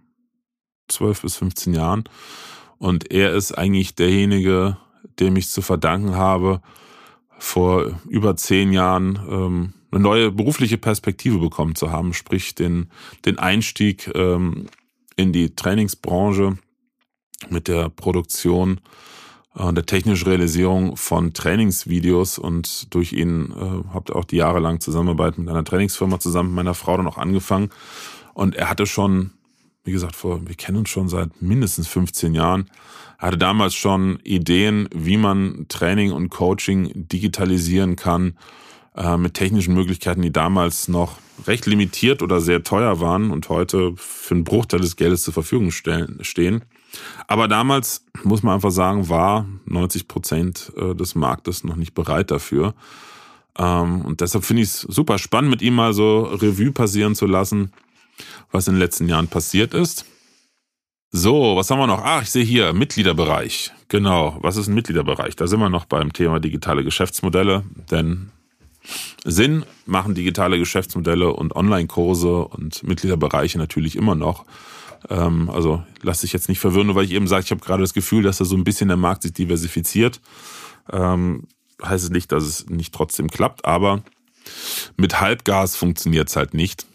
12 0.89 1.21
bis 1.21 1.37
15 1.37 1.73
Jahren. 1.73 2.03
Und 2.79 3.13
er 3.13 3.33
ist 3.33 3.53
eigentlich 3.53 3.95
derjenige, 3.95 4.75
dem 5.21 5.37
ich 5.37 5.47
zu 5.47 5.61
verdanken 5.61 6.17
habe, 6.17 6.61
vor 7.39 7.97
über 8.09 8.35
zehn 8.35 8.73
Jahren 8.73 9.17
ähm, 9.29 9.73
eine 9.91 10.01
neue 10.01 10.31
berufliche 10.31 10.77
Perspektive 10.77 11.37
bekommen 11.37 11.75
zu 11.75 11.93
haben, 11.93 12.13
sprich 12.13 12.55
den, 12.55 12.91
den 13.23 13.39
Einstieg 13.39 14.11
ähm, 14.15 14.65
in 15.15 15.31
die 15.31 15.55
Trainingsbranche 15.55 16.57
mit 17.49 17.69
der 17.69 17.87
Produktion 17.87 18.81
äh, 19.57 19.73
der 19.73 19.85
technischen 19.85 20.27
Realisierung 20.27 20.97
von 20.97 21.33
Trainingsvideos 21.33 22.37
und 22.37 22.93
durch 22.93 23.13
ihn 23.13 23.51
äh, 23.51 23.93
habt 23.93 24.11
auch 24.11 24.25
die 24.25 24.37
jahrelang 24.37 24.79
Zusammenarbeit 24.79 25.37
mit 25.37 25.49
einer 25.49 25.63
Trainingsfirma 25.63 26.19
zusammen 26.19 26.49
mit 26.49 26.55
meiner 26.57 26.73
Frau 26.73 26.97
dann 26.97 27.07
auch 27.07 27.17
angefangen. 27.17 27.69
Und 28.33 28.55
er 28.55 28.69
hatte 28.69 28.85
schon, 28.85 29.31
wie 29.83 29.91
gesagt, 29.91 30.15
vor, 30.15 30.47
wir 30.47 30.55
kennen 30.55 30.77
uns 30.77 30.89
schon 30.89 31.09
seit 31.09 31.41
mindestens 31.41 31.87
15 31.87 32.35
Jahren, 32.35 32.69
er 33.19 33.27
hatte 33.27 33.37
damals 33.37 33.73
schon 33.73 34.19
Ideen, 34.23 34.87
wie 34.93 35.17
man 35.17 35.65
Training 35.69 36.11
und 36.11 36.29
Coaching 36.29 36.91
digitalisieren 36.93 37.95
kann, 37.95 38.37
äh, 38.95 39.17
mit 39.17 39.33
technischen 39.33 39.73
Möglichkeiten, 39.73 40.21
die 40.21 40.31
damals 40.31 40.87
noch 40.87 41.17
recht 41.47 41.65
limitiert 41.65 42.21
oder 42.21 42.41
sehr 42.41 42.63
teuer 42.63 42.99
waren 42.99 43.31
und 43.31 43.49
heute 43.49 43.93
für 43.95 44.35
einen 44.35 44.43
Bruchteil 44.43 44.81
des 44.81 44.95
Geldes 44.95 45.23
zur 45.23 45.33
Verfügung 45.33 45.71
stellen, 45.71 46.19
stehen. 46.21 46.63
Aber 47.27 47.47
damals, 47.47 48.05
muss 48.23 48.43
man 48.43 48.55
einfach 48.55 48.71
sagen, 48.71 49.09
war 49.09 49.45
90 49.65 50.07
Prozent 50.07 50.71
äh, 50.77 50.95
des 50.95 51.15
Marktes 51.15 51.63
noch 51.63 51.75
nicht 51.75 51.93
bereit 51.93 52.31
dafür. 52.31 52.73
Ähm, 53.57 54.01
und 54.01 54.21
deshalb 54.21 54.45
finde 54.45 54.63
ich 54.63 54.69
es 54.69 54.81
super 54.81 55.17
spannend, 55.17 55.51
mit 55.51 55.61
ihm 55.61 55.75
mal 55.75 55.93
so 55.93 56.23
Revue 56.23 56.71
passieren 56.71 57.15
zu 57.15 57.25
lassen, 57.25 57.71
was 58.51 58.67
in 58.67 58.75
den 58.75 58.79
letzten 58.79 59.07
Jahren 59.07 59.27
passiert 59.27 59.73
ist. 59.73 60.05
So, 61.11 61.55
was 61.55 61.69
haben 61.69 61.79
wir 61.79 61.87
noch? 61.87 62.03
Ah, 62.03 62.21
ich 62.21 62.29
sehe 62.29 62.43
hier 62.43 62.73
Mitgliederbereich. 62.73 63.71
Genau, 63.87 64.37
was 64.41 64.57
ist 64.57 64.67
ein 64.67 64.75
Mitgliederbereich? 64.75 65.35
Da 65.35 65.47
sind 65.47 65.59
wir 65.59 65.69
noch 65.69 65.85
beim 65.85 66.11
Thema 66.11 66.39
digitale 66.39 66.83
Geschäftsmodelle, 66.83 67.63
denn 67.89 68.29
Sinn 69.23 69.65
machen 69.85 70.15
digitale 70.15 70.59
Geschäftsmodelle 70.59 71.31
und 71.31 71.55
Online-Kurse 71.55 72.47
und 72.47 72.83
Mitgliederbereiche 72.83 73.57
natürlich 73.57 73.95
immer 73.95 74.15
noch. 74.15 74.45
Ähm, 75.09 75.49
also 75.49 75.83
lass 76.01 76.21
dich 76.21 76.33
jetzt 76.33 76.49
nicht 76.49 76.59
verwirren, 76.59 76.87
nur 76.87 76.95
weil 76.95 77.05
ich 77.05 77.11
eben 77.11 77.27
sage, 77.27 77.43
ich 77.45 77.51
habe 77.51 77.61
gerade 77.61 77.81
das 77.81 77.93
Gefühl, 77.93 78.23
dass 78.23 78.37
da 78.37 78.45
so 78.45 78.55
ein 78.55 78.63
bisschen 78.63 78.87
der 78.87 78.97
Markt 78.97 79.23
sich 79.23 79.33
diversifiziert. 79.33 80.21
Ähm, 80.91 81.47
heißt 81.83 82.03
es 82.03 82.09
nicht, 82.09 82.31
dass 82.31 82.43
es 82.43 82.69
nicht 82.69 82.93
trotzdem 82.93 83.29
klappt, 83.29 83.65
aber 83.65 84.03
mit 84.95 85.19
Halbgas 85.19 85.75
funktioniert 85.75 86.29
es 86.29 86.35
halt 86.35 86.53
nicht. 86.53 86.85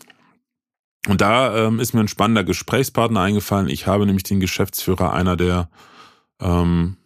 Und 1.09 1.21
da 1.21 1.67
ähm, 1.67 1.81
ist 1.81 1.95
mir 1.95 2.01
ein 2.01 2.09
spannender 2.09 2.45
Gesprächspartner 2.45 3.21
eingefallen. 3.21 3.69
Ich 3.69 3.87
habe 3.87 4.07
nämlich 4.07 4.23
den 4.23 4.41
Geschäftsführer 4.41 5.13
einer 5.13 5.37
der 5.37 5.69
ähm, 6.41 6.97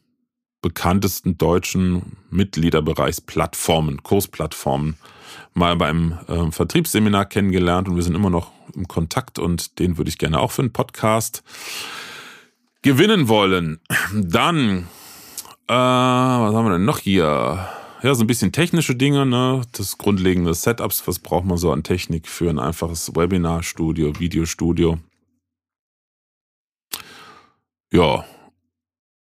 bekanntesten 0.66 1.38
deutschen 1.38 2.16
Mitgliederbereichsplattformen, 2.30 4.02
Kursplattformen, 4.02 4.96
mal 5.54 5.76
beim 5.76 6.18
äh, 6.26 6.50
Vertriebsseminar 6.50 7.26
kennengelernt 7.26 7.86
und 7.86 7.94
wir 7.94 8.02
sind 8.02 8.16
immer 8.16 8.30
noch 8.30 8.50
im 8.74 8.88
Kontakt 8.88 9.38
und 9.38 9.78
den 9.78 9.96
würde 9.96 10.08
ich 10.08 10.18
gerne 10.18 10.40
auch 10.40 10.50
für 10.50 10.62
einen 10.62 10.72
Podcast 10.72 11.44
gewinnen 12.82 13.28
wollen. 13.28 13.78
Dann, 14.12 14.88
äh, 15.68 15.72
was 15.72 16.52
haben 16.52 16.66
wir 16.66 16.72
denn 16.72 16.84
noch 16.84 16.98
hier? 16.98 17.68
Ja, 18.02 18.14
so 18.16 18.24
ein 18.24 18.26
bisschen 18.26 18.50
technische 18.50 18.96
Dinge, 18.96 19.24
ne? 19.24 19.62
Das 19.70 19.98
grundlegende 19.98 20.52
Setups, 20.52 21.06
was 21.06 21.20
braucht 21.20 21.44
man 21.44 21.58
so 21.58 21.70
an 21.70 21.84
Technik 21.84 22.26
für 22.26 22.50
ein 22.50 22.58
einfaches 22.58 23.14
Webinarstudio, 23.14 24.18
Videostudio. 24.18 24.98
Ja, 27.92 28.24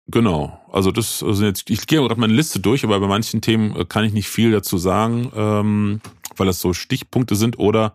genau. 0.09 0.61
Also 0.71 0.91
das 0.91 1.23
also 1.23 1.45
jetzt, 1.45 1.71
ich 1.71 1.87
gehe 1.87 2.01
gerade 2.01 2.21
meine 2.21 2.33
Liste 2.33 2.61
durch, 2.61 2.85
aber 2.85 3.01
bei 3.01 3.07
manchen 3.07 3.41
Themen 3.41 3.75
äh, 3.77 3.85
kann 3.85 4.05
ich 4.05 4.13
nicht 4.13 4.29
viel 4.29 4.53
dazu 4.53 4.79
sagen, 4.79 5.31
ähm, 5.35 6.01
weil 6.37 6.47
das 6.47 6.61
so 6.61 6.73
Stichpunkte 6.73 7.37
sind 7.37 7.59
oder 7.59 7.95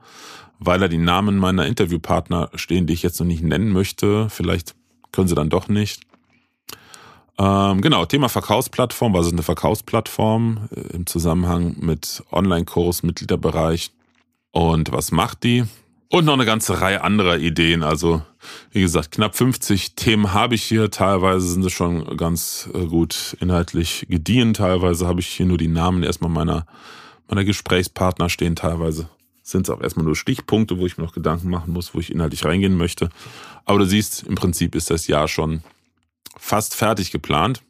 weil 0.60 0.80
da 0.80 0.88
die 0.88 0.98
Namen 0.98 1.38
meiner 1.38 1.66
Interviewpartner 1.66 2.50
stehen, 2.56 2.86
die 2.86 2.94
ich 2.94 3.04
jetzt 3.04 3.20
noch 3.20 3.28
nicht 3.28 3.44
nennen 3.44 3.72
möchte. 3.72 4.30
Vielleicht 4.30 4.76
können 5.12 5.28
sie 5.28 5.36
dann 5.36 5.50
doch 5.50 5.68
nicht. 5.68 6.02
Ähm, 7.38 7.82
genau, 7.82 8.06
Thema 8.06 8.30
Verkaufsplattform. 8.30 9.14
Was 9.14 9.26
ist 9.26 9.34
eine 9.34 9.42
Verkaufsplattform 9.42 10.70
äh, 10.76 10.96
im 10.96 11.08
Zusammenhang 11.08 11.76
mit 11.80 12.24
Online-Kurs, 12.32 13.02
Mitgliederbereich 13.02 13.92
und 14.52 14.92
was 14.92 15.12
macht 15.12 15.44
die? 15.44 15.64
Und 16.12 16.26
noch 16.26 16.34
eine 16.34 16.46
ganze 16.46 16.82
Reihe 16.82 17.06
anderer 17.06 17.38
Ideen. 17.38 17.84
Also, 17.84 18.22
wie 18.72 18.82
gesagt, 18.82 19.12
knapp 19.12 19.34
50 19.34 19.96
Themen 19.96 20.34
habe 20.34 20.56
ich 20.56 20.64
hier. 20.64 20.92
Teilweise 20.92 21.48
sind 21.48 21.64
sie 21.64 21.70
schon 21.70 22.18
ganz 22.18 22.70
äh, 22.74 22.86
gut 22.86 23.38
inhaltlich 23.40 24.08
gediehen. 24.10 24.54
Teilweise 24.54 25.08
habe 25.08 25.22
ich 25.22 25.28
hier 25.28 25.46
nur 25.46 25.58
die 25.58 25.70
Namen 25.70 26.04
erstmal 26.04 26.30
meiner, 26.30 26.66
meiner 27.30 27.46
Gesprächspartner 27.46 28.28
stehen. 28.28 28.58
Teilweise 28.58 29.08
sind 29.42 29.70
es 29.70 29.70
auch 29.70 29.80
erstmal 29.80 30.06
nur 30.06 30.18
Stichpunkte, 30.18 30.80
wo 30.80 30.86
ich 30.86 30.98
mir 30.98 31.06
noch 31.06 31.14
Gedanken 31.14 31.50
machen 31.50 31.72
muss, 31.72 31.96
wo 31.96 32.00
ich 32.00 32.12
inhaltlich 32.12 32.44
reingehen 32.44 32.76
möchte. 32.76 33.08
Aber 33.64 33.80
du 33.80 33.86
siehst, 33.86 34.24
im 34.24 34.36
Prinzip 34.36 34.76
ist 34.76 34.90
das 34.90 35.08
Jahr 35.08 35.30
schon 35.30 35.64
fast 36.38 36.76
fertig 36.76 37.12
geplant. 37.12 37.62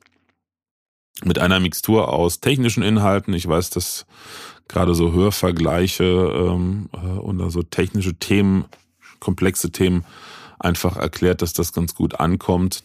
Mit 1.23 1.39
einer 1.39 1.59
Mixtur 1.59 2.11
aus 2.11 2.39
technischen 2.39 2.83
Inhalten. 2.83 3.33
Ich 3.33 3.47
weiß, 3.47 3.69
dass 3.69 4.05
gerade 4.67 4.95
so 4.95 5.11
Hörvergleiche 5.11 6.03
ähm, 6.03 6.89
äh, 6.93 6.97
und 6.97 7.41
also 7.41 7.61
technische 7.61 8.15
Themen, 8.15 8.65
komplexe 9.19 9.71
Themen 9.71 10.05
einfach 10.59 10.97
erklärt, 10.97 11.41
dass 11.41 11.53
das 11.53 11.73
ganz 11.73 11.93
gut 11.93 12.19
ankommt. 12.19 12.83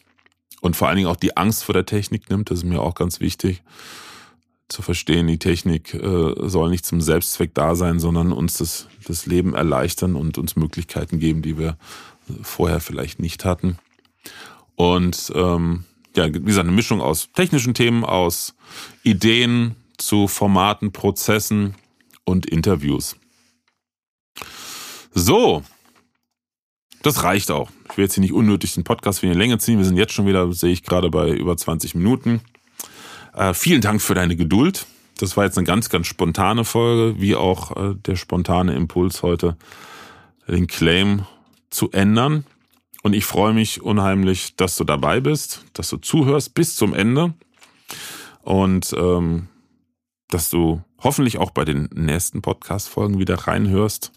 Und 0.61 0.77
vor 0.77 0.89
allen 0.89 0.97
Dingen 0.97 1.09
auch 1.09 1.17
die 1.17 1.37
Angst 1.37 1.65
vor 1.65 1.73
der 1.73 1.87
Technik 1.87 2.29
nimmt. 2.29 2.51
Das 2.51 2.59
ist 2.59 2.65
mir 2.65 2.81
auch 2.81 2.95
ganz 2.95 3.21
wichtig 3.21 3.63
zu 4.69 4.83
verstehen, 4.83 5.29
die 5.29 5.39
Technik 5.39 5.95
äh, 5.95 6.35
soll 6.49 6.71
nicht 6.71 6.85
zum 6.85 7.01
Selbstzweck 7.01 7.55
da 7.55 7.77
sein, 7.77 8.01
sondern 8.01 8.33
uns 8.33 8.59
das, 8.59 8.89
das 9.07 9.27
Leben 9.27 9.55
erleichtern 9.55 10.17
und 10.17 10.39
uns 10.39 10.57
Möglichkeiten 10.57 11.21
geben, 11.21 11.43
die 11.43 11.57
wir 11.57 11.77
vorher 12.43 12.81
vielleicht 12.81 13.21
nicht 13.21 13.45
hatten. 13.45 13.79
Und 14.75 15.33
ähm, 15.35 15.85
ja, 16.17 16.27
wie 16.27 16.41
gesagt, 16.41 16.67
eine 16.67 16.75
Mischung 16.75 17.01
aus 17.01 17.31
technischen 17.33 17.75
Themen, 17.75 18.05
aus 18.05 18.55
Ideen 19.03 19.77
zu 19.97 20.29
Formaten, 20.29 20.93
Prozessen 20.93 21.75
und 22.25 22.47
Interviews. 22.47 23.17
So, 25.15 25.63
das 27.03 27.23
reicht 27.23 27.51
auch. 27.51 27.71
Ich 27.91 27.97
will 27.97 28.05
jetzt 28.05 28.15
hier 28.15 28.21
nicht 28.21 28.33
unnötig 28.33 28.75
den 28.75 28.85
Podcast 28.85 29.21
für 29.21 29.27
eine 29.27 29.39
Länge 29.39 29.59
ziehen. 29.59 29.79
Wir 29.79 29.85
sind 29.85 29.97
jetzt 29.97 30.13
schon 30.13 30.27
wieder, 30.27 30.53
sehe 30.53 30.73
ich 30.73 30.83
gerade, 30.83 31.09
bei 31.09 31.31
über 31.31 31.57
20 31.57 31.95
Minuten. 31.95 32.41
Äh, 33.33 33.55
vielen 33.55 33.81
Dank 33.81 34.03
für 34.03 34.15
deine 34.15 34.37
Geduld. 34.37 34.87
Das 35.19 35.37
war 35.37 35.45
jetzt 35.45 35.57
eine 35.57 35.67
ganz, 35.67 35.89
ganz 35.89 36.07
spontane 36.07 36.65
Folge, 36.65 37.21
wie 37.21 37.37
auch 37.37 37.77
äh, 37.77 37.95
der 37.95 38.17
spontane 38.17 38.75
Impuls 38.75 39.23
heute, 39.23 39.57
den 40.49 40.67
Claim 40.67 41.27
zu 41.71 41.91
ändern. 41.93 42.45
Und 43.07 43.15
ich 43.15 43.25
freue 43.25 43.55
mich 43.55 43.83
unheimlich, 43.83 44.57
dass 44.57 44.75
du 44.75 44.83
dabei 44.83 45.21
bist, 45.21 45.65
dass 45.75 45.91
du 45.91 45.99
zuhörst 45.99 46.55
bis 46.55 46.75
zum 46.75 46.93
Ende 46.93 47.35
und 48.43 48.93
ähm, 48.99 49.47
dass 50.27 50.51
du 50.51 50.83
hoffentlich 50.99 51.39
auch 51.39 51.53
bei 51.53 51.65
den 51.65 51.89
nächsten 51.95 52.43
Podcast-Folgen 52.43 53.21
wieder 53.21 53.47
reinhörst, 53.47 54.11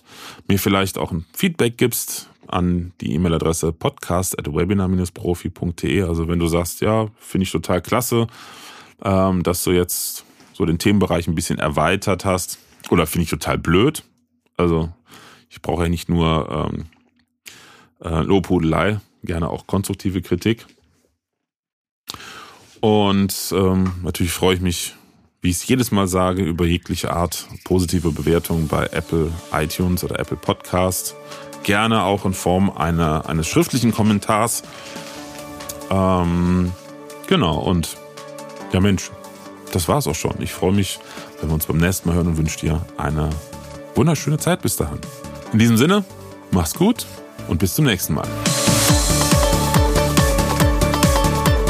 mir 0.47 0.57
vielleicht 0.57 0.97
auch 0.97 1.11
ein 1.11 1.27
Feedback 1.33 1.77
gibst 1.77 2.31
an 2.47 2.93
die 2.99 3.13
E-Mail-Adresse 3.13 3.73
podcast.webinar-profi.de. 3.73 6.01
Also 6.01 6.27
wenn 6.27 6.39
du 6.39 6.47
sagst, 6.47 6.81
ja, 6.81 7.09
finde 7.19 7.43
ich 7.43 7.51
total 7.51 7.83
klasse, 7.83 8.25
ähm, 9.03 9.43
dass 9.43 9.63
du 9.65 9.69
jetzt 9.69 10.25
so 10.53 10.65
den 10.65 10.79
Themenbereich 10.79 11.27
ein 11.27 11.35
bisschen 11.35 11.59
erweitert 11.59 12.25
hast 12.25 12.57
oder 12.89 13.05
finde 13.05 13.25
ich 13.25 13.29
total 13.29 13.59
blöd. 13.59 14.03
Also 14.57 14.89
ich 15.47 15.61
brauche 15.61 15.83
ja 15.83 15.89
nicht 15.89 16.09
nur 16.09 16.71
ähm, 16.73 16.87
äh, 18.03 18.21
Lobhudelei, 18.21 18.99
gerne 19.23 19.49
auch 19.49 19.67
konstruktive 19.67 20.21
Kritik. 20.21 20.65
Und 22.81 23.35
ähm, 23.51 23.93
natürlich 24.03 24.31
freue 24.31 24.55
ich 24.55 24.61
mich, 24.61 24.95
wie 25.41 25.49
ich 25.49 25.57
es 25.57 25.67
jedes 25.67 25.91
Mal 25.91 26.07
sage, 26.07 26.43
über 26.43 26.65
jegliche 26.65 27.11
Art 27.11 27.47
positive 27.63 28.11
Bewertungen 28.11 28.67
bei 28.67 28.85
Apple 28.87 29.31
iTunes 29.51 30.03
oder 30.03 30.19
Apple 30.19 30.37
Podcast. 30.37 31.15
Gerne 31.63 32.03
auch 32.03 32.25
in 32.25 32.33
Form 32.33 32.69
einer, 32.69 33.27
eines 33.27 33.47
schriftlichen 33.47 33.91
Kommentars. 33.91 34.63
Ähm, 35.89 36.71
genau, 37.27 37.59
und 37.59 37.97
ja 38.71 38.79
Mensch, 38.79 39.11
das 39.73 39.87
war's 39.87 40.07
auch 40.07 40.15
schon. 40.15 40.41
Ich 40.41 40.53
freue 40.53 40.73
mich, 40.73 40.99
wenn 41.39 41.49
wir 41.49 41.53
uns 41.53 41.65
beim 41.65 41.77
nächsten 41.77 42.07
Mal 42.07 42.15
hören 42.15 42.27
und 42.27 42.37
wünsche 42.37 42.59
dir 42.59 42.85
eine 42.97 43.29
wunderschöne 43.95 44.37
Zeit 44.37 44.61
bis 44.61 44.77
dahin. 44.77 44.99
In 45.51 45.59
diesem 45.59 45.77
Sinne, 45.77 46.05
mach's 46.51 46.73
gut 46.73 47.05
und 47.49 47.57
bis 47.57 47.75
zum 47.75 47.85
nächsten 47.85 48.13
Mal. 48.13 48.27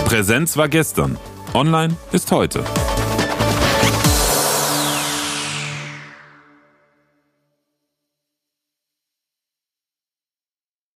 Präsenz 0.05 0.57
war 0.57 0.67
gestern. 0.69 1.17
Online 1.53 1.95
ist 2.11 2.31
heute. 2.31 2.63